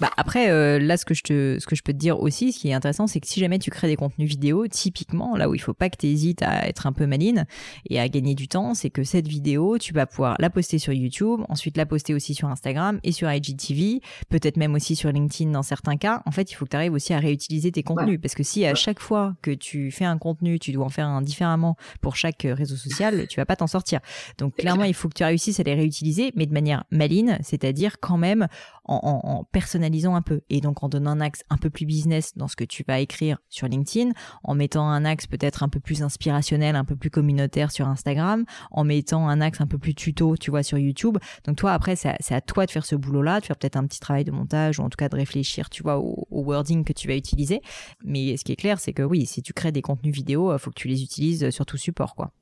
Bah 0.00 0.10
après, 0.16 0.50
euh, 0.50 0.78
là, 0.78 0.96
ce 0.96 1.04
que, 1.04 1.14
je 1.14 1.22
te, 1.22 1.58
ce 1.58 1.66
que 1.66 1.74
je 1.74 1.82
peux 1.82 1.92
te 1.92 1.98
dire 1.98 2.20
aussi, 2.20 2.52
ce 2.52 2.60
qui 2.60 2.68
est 2.68 2.72
intéressant, 2.72 3.06
c'est 3.06 3.20
que 3.20 3.26
si 3.26 3.40
jamais 3.40 3.58
tu 3.58 3.70
crées 3.70 3.88
des 3.88 3.96
contenus 3.96 4.28
vidéo, 4.28 4.66
typiquement, 4.68 5.36
là 5.36 5.48
où 5.48 5.54
il 5.54 5.60
faut 5.60 5.74
pas 5.74 5.90
que 5.90 5.96
tu 5.96 6.06
hésites 6.06 6.42
à 6.42 6.68
être 6.68 6.86
un 6.86 6.92
peu 6.92 7.06
maline 7.06 7.46
et 7.88 7.98
à 7.98 8.08
gagner 8.08 8.34
du 8.34 8.48
temps, 8.48 8.74
c'est 8.74 8.90
que 8.90 9.04
cette 9.04 9.26
vidéo, 9.26 9.78
tu 9.78 9.92
vas 9.92 10.06
pouvoir 10.06 10.36
la 10.38 10.50
poster 10.50 10.78
sur 10.78 10.92
YouTube, 10.92 11.40
ensuite 11.48 11.76
la 11.76 11.86
poster 11.86 12.14
aussi 12.14 12.34
sur 12.34 12.48
Instagram 12.48 13.00
et 13.02 13.12
sur 13.12 13.30
IGTV, 13.30 14.00
peut-être 14.28 14.56
même 14.56 14.74
aussi 14.74 14.96
sur 14.96 15.10
LinkedIn 15.10 15.50
dans 15.50 15.62
certains 15.62 15.96
cas. 15.96 16.22
En 16.26 16.30
fait, 16.30 16.50
il 16.50 16.54
faut 16.54 16.64
que 16.64 16.70
tu 16.70 16.76
arrives 16.76 16.92
aussi 16.92 17.12
à 17.12 17.18
réutiliser 17.18 17.72
tes 17.72 17.82
contenus 17.82 18.20
parce 18.20 18.34
que 18.34 18.42
si 18.42 18.64
à 18.66 18.74
chaque 18.74 19.00
fois 19.00 19.34
que 19.42 19.50
tu 19.50 19.90
fais 19.90 20.04
un 20.04 20.18
contenu, 20.18 20.58
tu 20.58 20.72
dois 20.72 20.86
en 20.86 20.90
faire 20.90 21.06
un 21.06 21.22
différemment 21.22 21.76
pour 22.00 22.16
chaque 22.16 22.46
réseau 22.48 22.76
social, 22.76 23.26
tu 23.28 23.36
vas 23.40 23.46
pas 23.46 23.56
t'en 23.56 23.66
sortir. 23.66 24.00
Donc 24.38 24.56
clairement, 24.56 24.84
il 24.84 24.94
faut 24.94 25.08
que 25.08 25.14
tu 25.14 25.24
réussisses 25.24 25.60
à 25.60 25.62
les 25.62 25.74
réutiliser, 25.74 26.32
mais 26.36 26.46
de 26.46 26.52
manière 26.52 26.84
maline, 26.90 27.38
c'est-à-dire 27.42 27.98
quand 28.00 28.18
même 28.18 28.46
en, 28.84 29.00
en, 29.02 29.30
en 29.30 29.44
personnalisant 29.44 30.14
un 30.14 30.22
peu 30.22 30.40
et 30.50 30.60
donc 30.60 30.82
en 30.82 30.88
donnant 30.88 31.12
un 31.12 31.20
axe 31.20 31.42
un 31.50 31.56
peu 31.56 31.70
plus 31.70 31.86
business 31.86 32.36
dans 32.36 32.48
ce 32.48 32.56
que 32.56 32.64
tu 32.64 32.84
vas 32.86 33.00
écrire 33.00 33.38
sur 33.48 33.68
LinkedIn, 33.68 34.12
en 34.44 34.54
mettant 34.54 34.88
un 34.88 35.04
axe 35.04 35.26
peut-être 35.26 35.62
un 35.62 35.68
peu 35.68 35.80
plus 35.80 36.02
inspirationnel, 36.02 36.76
un 36.76 36.84
peu 36.84 36.96
plus 36.96 37.10
communautaire 37.10 37.70
sur 37.70 37.88
Instagram, 37.88 38.44
en 38.70 38.84
mettant 38.84 39.28
un 39.28 39.40
axe 39.40 39.60
un 39.60 39.66
peu 39.66 39.78
plus 39.78 39.94
tuto, 39.94 40.36
tu 40.36 40.50
vois, 40.50 40.62
sur 40.62 40.78
YouTube. 40.78 41.18
Donc 41.44 41.56
toi, 41.56 41.72
après, 41.72 41.96
c'est 41.96 42.34
à, 42.34 42.40
toi 42.40 42.66
de 42.66 42.70
faire 42.70 42.84
ce 42.84 42.96
boulot-là, 42.96 43.40
de 43.40 43.46
faire 43.46 43.56
peut-être 43.56 43.76
un 43.76 43.86
petit 43.86 44.00
travail 44.00 44.24
de 44.24 44.32
montage 44.32 44.78
ou 44.78 44.82
en 44.82 44.88
tout 44.88 44.96
cas 44.96 45.08
de 45.08 45.16
réfléchir, 45.16 45.70
tu 45.70 45.82
vois, 45.82 45.98
au, 45.98 46.26
wording 46.30 46.84
que 46.84 46.92
tu 46.92 47.08
vas 47.08 47.16
utiliser. 47.16 47.60
Mais 48.04 48.36
ce 48.36 48.44
qui 48.44 48.52
est 48.52 48.56
clair, 48.56 48.80
c'est 48.80 48.92
que 48.92 49.02
oui, 49.02 49.26
si 49.26 49.42
tu 49.42 49.52
crées 49.52 49.72
des 49.72 49.82
contenus 49.82 50.14
vidéo, 50.14 50.50
euh, 50.50 50.58
faut 50.58 50.70
que 50.70 50.78
tu 50.78 50.88
les 50.88 51.02
utilises 51.02 51.50
sur 51.50 51.66
tout 51.66 51.76
support, 51.76 52.14
quoi. 52.14 52.32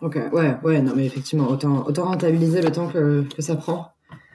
Ok, 0.00 0.18
ouais, 0.32 0.56
ouais, 0.62 0.80
non, 0.80 0.92
mais 0.96 1.04
effectivement, 1.04 1.48
autant, 1.48 1.86
autant 1.86 2.04
rentabiliser 2.04 2.62
le 2.62 2.72
temps 2.72 2.88
que 2.88 3.26
ça 3.38 3.56
prend. 3.56 3.92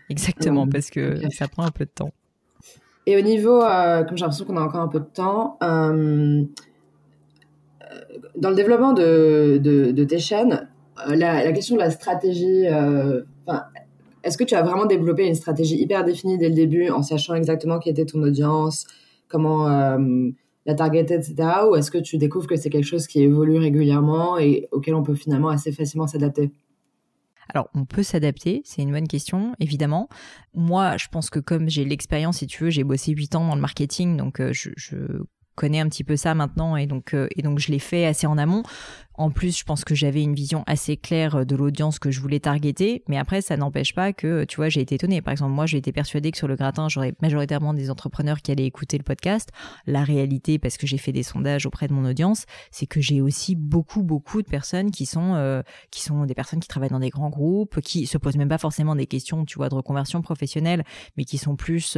Exactement, 0.09 0.67
parce 0.67 0.89
que 0.89 1.17
ça 1.31 1.47
prend 1.47 1.63
un 1.63 1.71
peu 1.71 1.85
de 1.85 1.91
temps. 1.93 2.11
Et 3.07 3.17
au 3.17 3.21
niveau, 3.21 3.59
comme 3.59 4.17
j'ai 4.17 4.21
l'impression 4.21 4.45
qu'on 4.45 4.57
a 4.57 4.61
encore 4.61 4.81
un 4.81 4.87
peu 4.87 4.99
de 4.99 5.05
temps, 5.05 5.57
dans 5.59 6.49
le 8.49 8.55
développement 8.55 8.93
de, 8.93 9.59
de, 9.61 10.03
tes 10.03 10.19
chaînes, 10.19 10.69
la, 11.07 11.43
la, 11.43 11.51
question 11.51 11.75
de 11.75 11.81
la 11.81 11.91
stratégie, 11.91 12.65
est-ce 14.25 14.37
que 14.39 14.43
tu 14.43 14.55
as 14.55 14.63
vraiment 14.63 14.87
développé 14.87 15.27
une 15.27 15.35
stratégie 15.35 15.79
hyper 15.79 16.03
définie 16.03 16.37
dès 16.39 16.49
le 16.49 16.55
début 16.55 16.89
en 16.89 17.03
sachant 17.03 17.35
exactement 17.35 17.77
qui 17.77 17.89
était 17.89 18.05
ton 18.05 18.23
audience, 18.23 18.87
comment 19.27 19.69
euh, 19.69 20.29
la 20.65 20.73
targeter, 20.73 21.13
etc. 21.13 21.35
Ou 21.69 21.75
est-ce 21.75 21.91
que 21.91 21.99
tu 21.99 22.17
découvres 22.17 22.47
que 22.47 22.55
c'est 22.55 22.71
quelque 22.71 22.87
chose 22.87 23.05
qui 23.05 23.21
évolue 23.21 23.57
régulièrement 23.57 24.39
et 24.39 24.67
auquel 24.71 24.95
on 24.95 25.03
peut 25.03 25.13
finalement 25.13 25.49
assez 25.49 25.71
facilement 25.71 26.07
s'adapter? 26.07 26.51
Alors, 27.53 27.69
on 27.73 27.85
peut 27.85 28.03
s'adapter, 28.03 28.61
c'est 28.65 28.81
une 28.81 28.91
bonne 28.91 29.07
question, 29.07 29.55
évidemment. 29.59 30.09
Moi, 30.53 30.97
je 30.97 31.07
pense 31.07 31.29
que 31.29 31.39
comme 31.39 31.69
j'ai 31.69 31.85
l'expérience, 31.85 32.37
si 32.37 32.47
tu 32.47 32.63
veux, 32.63 32.69
j'ai 32.69 32.83
bossé 32.83 33.11
8 33.11 33.35
ans 33.35 33.47
dans 33.47 33.55
le 33.55 33.61
marketing, 33.61 34.17
donc 34.17 34.39
euh, 34.39 34.51
je, 34.51 34.71
je 34.75 34.95
connais 35.55 35.79
un 35.79 35.87
petit 35.87 36.03
peu 36.03 36.15
ça 36.15 36.35
maintenant 36.35 36.75
et 36.75 36.85
donc 36.85 37.13
euh, 37.13 37.27
et 37.35 37.41
donc 37.41 37.59
je 37.59 37.71
l'ai 37.71 37.79
fait 37.79 38.05
assez 38.05 38.27
en 38.27 38.37
amont. 38.37 38.63
En 39.17 39.31
plus, 39.31 39.57
je 39.57 39.63
pense 39.63 39.85
que 39.85 39.95
j'avais 39.95 40.21
une 40.21 40.35
vision 40.35 40.63
assez 40.67 40.97
claire 40.97 41.37
euh, 41.37 41.45
de 41.45 41.55
l'audience 41.55 41.99
que 41.99 42.11
je 42.11 42.19
voulais 42.19 42.39
targeter, 42.39 43.03
mais 43.07 43.17
après 43.17 43.41
ça 43.41 43.55
n'empêche 43.55 43.95
pas 43.95 44.13
que 44.13 44.43
tu 44.43 44.57
vois, 44.57 44.69
j'ai 44.69 44.81
été 44.81 44.95
étonnée. 44.95 45.21
Par 45.21 45.31
exemple, 45.31 45.53
moi, 45.53 45.65
j'ai 45.65 45.77
été 45.77 45.91
persuadée 45.91 46.31
que 46.31 46.37
sur 46.37 46.47
le 46.47 46.55
gratin, 46.55 46.89
j'aurais 46.89 47.13
majoritairement 47.21 47.73
des 47.73 47.89
entrepreneurs 47.89 48.41
qui 48.41 48.51
allaient 48.51 48.65
écouter 48.65 48.97
le 48.97 49.03
podcast. 49.03 49.49
La 49.87 50.03
réalité 50.03 50.59
parce 50.59 50.77
que 50.77 50.85
j'ai 50.85 50.97
fait 50.97 51.13
des 51.13 51.23
sondages 51.23 51.65
auprès 51.65 51.87
de 51.87 51.93
mon 51.93 52.05
audience, 52.05 52.45
c'est 52.71 52.87
que 52.87 52.99
j'ai 52.99 53.21
aussi 53.21 53.55
beaucoup 53.55 54.03
beaucoup 54.03 54.41
de 54.41 54.47
personnes 54.47 54.91
qui 54.91 55.05
sont 55.05 55.35
euh, 55.35 55.61
qui 55.91 56.01
sont 56.01 56.25
des 56.25 56.35
personnes 56.35 56.59
qui 56.59 56.67
travaillent 56.67 56.89
dans 56.89 56.99
des 56.99 57.09
grands 57.09 57.29
groupes, 57.29 57.79
qui 57.81 58.07
se 58.07 58.17
posent 58.17 58.37
même 58.37 58.49
pas 58.49 58.57
forcément 58.57 58.95
des 58.95 59.07
questions, 59.07 59.45
tu 59.45 59.57
vois, 59.57 59.69
de 59.69 59.75
reconversion 59.75 60.21
professionnelle, 60.21 60.83
mais 61.17 61.23
qui 61.23 61.37
sont 61.37 61.55
plus 61.55 61.97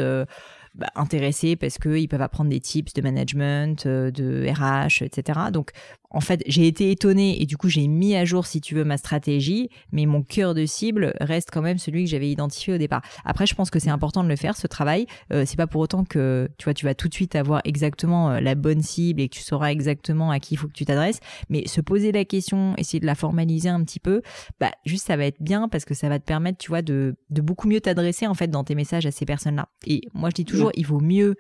bah, 0.77 0.87
intéressés 0.95 1.55
parce 1.55 1.79
qu'ils 1.79 2.07
peuvent 2.07 2.21
apprendre 2.21 2.49
des 2.49 2.59
tips 2.59 2.93
de 2.93 3.01
management, 3.01 3.85
euh, 3.85 4.11
de 4.11 4.47
RH, 4.47 5.03
etc. 5.03 5.39
Donc 5.51 5.71
en 6.09 6.21
fait, 6.21 6.41
j'ai 6.47 6.67
été 6.67 6.91
étonnée 6.91 7.41
et 7.41 7.45
du 7.45 7.57
coup, 7.57 7.69
j'ai 7.69 7.87
mis 7.87 8.15
à 8.15 8.23
jour, 8.25 8.45
si 8.45 8.61
tu 8.61 8.75
veux, 8.75 8.83
ma 8.85 8.97
stratégie, 8.97 9.69
mais 9.91 10.05
mon 10.05 10.23
cœur 10.23 10.53
de 10.53 10.65
cible 10.65 11.13
reste 11.19 11.49
quand 11.51 11.61
même 11.61 11.77
celui 11.77 12.05
que 12.05 12.09
j'avais 12.09 12.29
identifié 12.29 12.73
au 12.73 12.77
départ. 12.77 13.01
Après, 13.25 13.45
je 13.45 13.55
pense 13.55 13.69
que 13.69 13.79
c'est 13.79 13.89
important 13.89 14.23
de 14.23 14.29
le 14.29 14.35
faire, 14.35 14.55
ce 14.55 14.67
travail. 14.67 15.05
Euh, 15.33 15.43
c'est 15.45 15.57
pas 15.57 15.67
pour 15.67 15.81
autant 15.81 16.05
que, 16.05 16.49
tu 16.57 16.63
vois, 16.65 16.73
tu 16.73 16.85
vas 16.85 16.95
tout 16.95 17.09
de 17.09 17.13
suite 17.13 17.35
avoir 17.35 17.61
exactement 17.65 18.31
euh, 18.31 18.39
la 18.39 18.55
bonne 18.55 18.81
cible 18.81 19.21
et 19.21 19.27
que 19.27 19.35
tu 19.35 19.41
sauras 19.41 19.71
exactement 19.71 20.31
à 20.31 20.39
qui 20.39 20.53
il 20.53 20.57
faut 20.57 20.67
que 20.67 20.73
tu 20.73 20.85
t'adresses, 20.85 21.19
mais 21.49 21.67
se 21.67 21.81
poser 21.81 22.11
la 22.11 22.25
question, 22.25 22.73
essayer 22.77 22.99
de 22.99 23.05
la 23.05 23.15
formaliser 23.15 23.69
un 23.69 23.83
petit 23.83 23.99
peu, 23.99 24.21
bah, 24.59 24.71
juste 24.85 25.05
ça 25.05 25.17
va 25.17 25.25
être 25.25 25.41
bien 25.41 25.67
parce 25.67 25.85
que 25.85 25.93
ça 25.93 26.09
va 26.09 26.19
te 26.19 26.25
permettre, 26.25 26.57
tu 26.57 26.69
vois, 26.69 26.81
de, 26.81 27.15
de 27.29 27.41
beaucoup 27.41 27.67
mieux 27.67 27.81
t'adresser, 27.81 28.27
en 28.27 28.33
fait, 28.33 28.47
dans 28.47 28.63
tes 28.63 28.75
messages 28.75 29.05
à 29.05 29.11
ces 29.11 29.25
personnes-là. 29.25 29.67
Et 29.85 30.01
moi, 30.13 30.29
je 30.29 30.35
dis 30.35 30.45
toujours, 30.45 30.71
il 30.75 30.85
vaut 30.85 31.01
mieux 31.01 31.35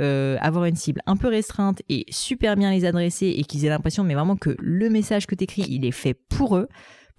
euh, 0.00 0.36
avoir 0.40 0.64
une 0.64 0.76
cible 0.76 1.02
un 1.06 1.16
peu 1.16 1.28
restreinte 1.28 1.82
et 1.88 2.04
super 2.08 2.56
bien 2.56 2.70
les 2.70 2.84
adresser 2.84 3.26
et 3.26 3.44
qu'ils 3.44 3.64
aient 3.64 3.68
l'impression, 3.68 4.04
mais 4.04 4.14
vraiment 4.14 4.36
que 4.36 4.56
le 4.58 4.88
message 4.90 5.26
que 5.26 5.34
tu 5.34 5.44
écris, 5.44 5.66
il 5.68 5.84
est 5.84 5.92
fait 5.92 6.14
pour 6.14 6.56
eux 6.56 6.68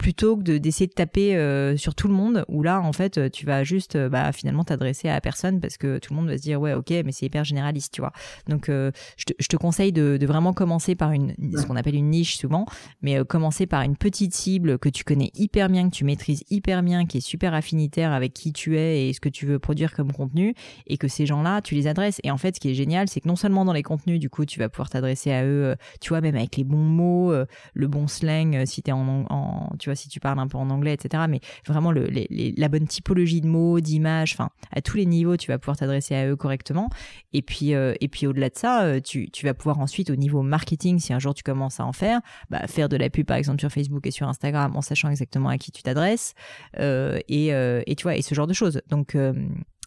plutôt 0.02 0.36
que 0.36 0.58
d'essayer 0.58 0.88
de, 0.88 0.94
taper 0.94 1.36
euh, 1.36 1.78
sur 1.78 1.94
tout 1.94 2.08
le 2.08 2.16
monde 2.16 2.44
où 2.48 2.64
là 2.64 2.82
en 2.82 2.92
fait 2.92 3.30
tu 3.30 3.46
vas 3.46 3.64
juste 3.64 3.96
euh, 3.96 4.10
bah, 4.10 4.32
finalement 4.32 4.64
t'adresser 4.64 5.10
à 5.10 5.22
personne 5.22 5.62
parce 5.62 5.78
que 5.78 6.00
tout 6.00 6.12
le 6.12 6.20
monde 6.20 6.28
va 6.28 6.38
se 6.38 6.42
dire 6.42 6.60
ouais 6.60 6.74
ok 6.74 6.90
mais 7.06 7.12
c'est 7.12 7.28
hyper 7.28 7.44
généraliste 7.44 7.94
tu 7.94 8.02
vois. 8.02 8.12
Donc 8.48 8.68
euh, 8.68 8.90
je, 9.16 9.26
te, 9.26 9.34
je, 9.38 9.48
te, 9.48 9.58
conseille 9.58 9.92
de, 9.92 10.18
de, 10.18 10.26
vraiment 10.26 10.54
commencer 10.54 10.96
par 10.96 11.12
une 11.12 11.36
ce 11.56 11.68
qu'on 11.68 11.76
appelle 11.76 11.94
une 11.94 12.10
niche 12.10 12.38
souvent 12.38 12.66
mais 13.04 13.24
commencer 13.26 13.68
par 13.68 13.84
une 13.84 13.96
petite 13.96 14.34
cible 14.34 14.80
que 14.80 14.90
tu 14.90 15.04
connais 15.04 15.30
hyper 15.36 15.70
bien 15.70 15.88
que 15.88 15.94
tu 15.94 16.04
maîtrises 16.04 16.44
hyper 16.50 16.82
bien 16.82 17.06
qui 17.06 17.20
est 17.20 17.22
super 17.22 17.54
affinitaire 17.54 18.12
avec 18.12 18.34
qui 18.34 18.54
tu 18.54 18.80
es 18.80 19.08
et 19.08 19.14
ce 19.14 19.20
que 19.20 19.30
tu 19.30 19.46
veux 19.46 19.60
produire 19.60 19.94
comme 19.94 20.12
contenu 20.12 20.56
et 20.88 20.98
que 20.98 21.08
ces 21.08 21.28
gens 21.28 21.44
là 21.44 21.62
tu 21.62 21.76
les 21.76 21.86
adresses. 21.86 22.20
Et 22.24 22.32
en 22.32 22.38
fait 22.38 22.56
ce 22.56 22.60
qui 22.60 22.72
est 22.72 22.74
génial 22.74 23.08
c'est 23.08 23.22
que 23.22 23.28
non 23.28 23.36
seulement 23.36 23.66
dans 23.66 23.74
les 23.74 23.84
contenus 23.84 24.20
du 24.20 24.32
coup 24.32 24.46
tu 24.46 24.58
vas 24.58 24.68
pouvoir 24.68 24.90
t'adresser 24.90 25.32
à 25.32 25.46
eux 25.46 25.76
tu 26.00 26.10
vois 26.10 26.22
même 26.22 26.36
avec 26.36 26.58
les 26.58 26.64
bons 26.64 26.78
mots 26.78 27.32
le 27.76 27.88
bon 27.88 28.08
slang 28.08 28.66
si 28.66 28.82
t'es 28.82 28.92
en, 28.92 29.28
en 29.30 29.70
tu 29.78 29.91
vois 29.91 29.91
si 29.96 30.10
tu 30.10 30.20
parles 30.20 30.40
un 30.40 30.48
peu 30.48 30.58
en 30.58 30.70
anglais, 30.70 30.94
etc. 30.94 31.24
Mais 31.30 31.40
vraiment 31.66 31.92
la 31.92 32.70
bonne 32.70 32.88
typologie 32.88 33.42
de 33.42 33.48
mots, 33.48 33.80
d'images, 33.80 34.34
enfin 34.34 34.50
à 34.72 34.82
tous 34.82 34.98
les 34.98 35.06
niveaux, 35.06 35.38
tu 35.38 35.48
vas 35.48 35.58
pouvoir 35.58 35.78
t'adresser 35.78 36.16
à 36.16 36.28
eux 36.28 36.36
correctement. 36.36 36.90
Et 37.34 37.42
puis 37.42 37.74
euh, 37.74 37.94
et 38.02 38.08
puis 38.08 38.28
au-delà 38.28 38.50
de 38.50 38.58
ça, 38.58 38.84
euh, 38.84 39.00
tu, 39.00 39.30
tu, 39.32 39.46
vas 39.46 39.54
pouvoir 39.54 39.80
ensuite 39.80 40.10
au 40.10 40.16
niveau 40.16 40.42
marketing, 40.42 41.00
si 41.00 41.14
un 41.14 41.20
jour 41.20 41.34
tu 41.34 41.44
commences 41.44 41.80
à 41.80 41.86
en 41.86 41.94
faire, 41.94 42.22
bah, 42.50 42.68
faire 42.68 42.90
de 42.90 42.98
la 42.98 43.10
pub 43.10 43.26
par 43.26 43.38
exemple 43.38 43.60
sur 43.60 43.72
Facebook 43.72 44.06
et 44.08 44.12
sur 44.12 44.28
Instagram 44.28 44.76
en 44.76 44.82
sachant 44.82 45.10
exactement 45.10 45.50
à 45.50 45.58
qui 45.58 45.72
tu 45.72 45.84
t'adresses 45.84 46.34
euh, 46.80 47.20
et, 47.28 47.48
et 47.50 47.96
tu 47.96 48.04
vois 48.04 48.16
et 48.16 48.22
ce 48.22 48.36
genre 48.36 48.48
de 48.48 48.54
choses. 48.54 48.82
Donc 48.90 49.16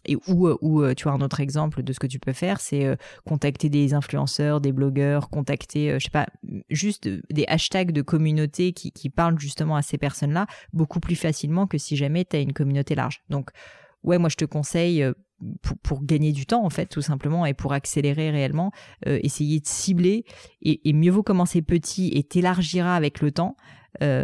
et 0.05 0.15
ou, 0.27 0.47
euh, 0.47 0.57
euh, 0.63 0.93
tu 0.93 1.03
vois 1.03 1.13
un 1.13 1.21
autre 1.21 1.39
exemple 1.39 1.83
de 1.83 1.93
ce 1.93 1.99
que 1.99 2.07
tu 2.07 2.19
peux 2.19 2.33
faire, 2.33 2.59
c'est 2.59 2.85
euh, 2.85 2.95
contacter 3.25 3.69
des 3.69 3.93
influenceurs, 3.93 4.61
des 4.61 4.71
blogueurs, 4.71 5.29
contacter, 5.29 5.99
je 5.99 6.03
sais 6.05 6.11
pas, 6.11 6.27
juste 6.69 7.09
des 7.31 7.45
hashtags 7.47 7.91
de 7.91 8.01
communauté 8.01 8.73
qui, 8.73 9.09
parlent 9.09 9.39
justement 9.39 9.75
à 9.75 9.81
ces 9.81 9.97
personnes-là 9.97 10.47
beaucoup 10.73 10.99
plus 10.99 11.15
facilement 11.15 11.67
que 11.67 11.77
si 11.77 11.95
jamais 11.95 12.25
tu 12.25 12.35
as 12.35 12.39
une 12.39 12.53
communauté 12.53 12.95
large. 12.95 13.23
Donc 13.29 13.51
ouais, 14.03 14.17
moi 14.17 14.29
je 14.29 14.35
te 14.35 14.45
conseille 14.45 15.05
pour, 15.83 16.03
gagner 16.03 16.31
du 16.31 16.45
temps 16.45 16.65
en 16.65 16.69
fait 16.69 16.87
tout 16.87 17.01
simplement 17.01 17.45
et 17.45 17.53
pour 17.53 17.71
accélérer 17.71 18.31
réellement 18.31 18.71
essayer 19.05 19.59
de 19.59 19.67
cibler 19.67 20.25
et, 20.61 20.89
et, 20.89 20.93
mieux 20.93 21.11
vaut 21.11 21.23
commencer 21.23 21.61
petit 21.61 22.09
et 22.13 22.23
t'élargira 22.23 22.95
avec 22.95 23.21
le 23.21 23.31
temps 23.31 23.55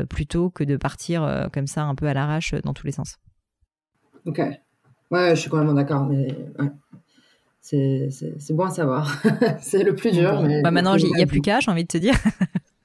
plutôt 0.10 0.50
que 0.50 0.64
de 0.64 0.78
partir 0.78 1.50
comme 1.54 1.68
ça 1.68 1.84
un 1.84 1.96
peu 1.96 2.08
à 2.08 2.14
l'arrache 2.14 2.56
dans 2.64 2.74
tous 2.74 2.88
les 2.88 2.94
sens. 2.94 3.18
Ok, 4.26 4.42
Ouais, 5.12 5.36
je 5.36 5.42
suis 5.42 5.50
complètement 5.50 5.74
d'accord, 5.74 6.06
mais 6.06 6.36
c'est 7.62 8.54
bon 8.54 8.66
à 8.66 8.72
savoir. 8.72 9.22
c'est 9.62 9.84
le 9.84 9.96
plus 9.96 10.12
dur. 10.12 10.42
Mais 10.42 10.62
bah 10.62 10.72
maintenant, 10.72 10.96
il 10.96 11.14
n'y 11.14 11.22
a 11.22 11.28
plus 11.28 11.42
qu'à, 11.42 11.60
j'ai 11.60 11.72
envie 11.72 11.84
de 11.84 11.88
te 11.88 11.98
dire. 11.98 12.16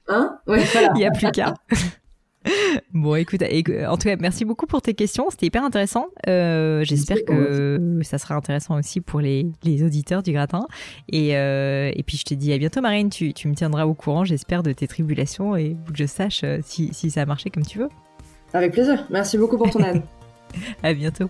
Hein? 0.09 0.39
Ouais, 0.47 0.63
Il 0.95 0.99
n'y 0.99 1.05
a 1.05 1.11
plus 1.11 1.29
qu'à. 1.31 1.53
Bon, 2.93 3.15
écoute, 3.15 3.43
en 3.43 3.97
tout 3.97 4.07
cas, 4.07 4.15
merci 4.17 4.45
beaucoup 4.45 4.67
pour 4.67 4.81
tes 4.81 4.93
questions. 4.93 5.25
C'était 5.29 5.47
hyper 5.47 5.65
intéressant. 5.65 6.07
Euh, 6.27 6.81
j'espère 6.85 7.17
que 7.25 7.99
ça 8.03 8.17
sera 8.17 8.35
intéressant 8.35 8.79
aussi 8.79 9.01
pour 9.01 9.19
les, 9.19 9.47
les 9.63 9.83
auditeurs 9.83 10.23
du 10.23 10.31
gratin. 10.31 10.65
Et, 11.09 11.35
euh, 11.35 11.91
et 11.93 12.03
puis, 12.03 12.17
je 12.17 12.23
te 12.23 12.33
dis 12.33 12.53
à 12.53 12.57
bientôt, 12.57 12.79
Marine. 12.79 13.09
Tu, 13.09 13.33
tu 13.33 13.49
me 13.49 13.53
tiendras 13.53 13.85
au 13.85 13.93
courant, 13.93 14.23
j'espère, 14.23 14.63
de 14.63 14.71
tes 14.71 14.87
tribulations 14.87 15.57
et 15.57 15.75
que 15.87 15.97
je 15.97 16.05
sache 16.05 16.41
euh, 16.45 16.59
si, 16.63 16.93
si 16.93 17.11
ça 17.11 17.23
a 17.23 17.25
marché 17.25 17.49
comme 17.49 17.65
tu 17.65 17.79
veux. 17.79 17.89
Avec 18.53 18.71
plaisir. 18.71 19.05
Merci 19.09 19.37
beaucoup 19.37 19.57
pour 19.57 19.69
ton 19.69 19.79
aide. 19.79 20.01
à 20.83 20.93
bientôt. 20.93 21.29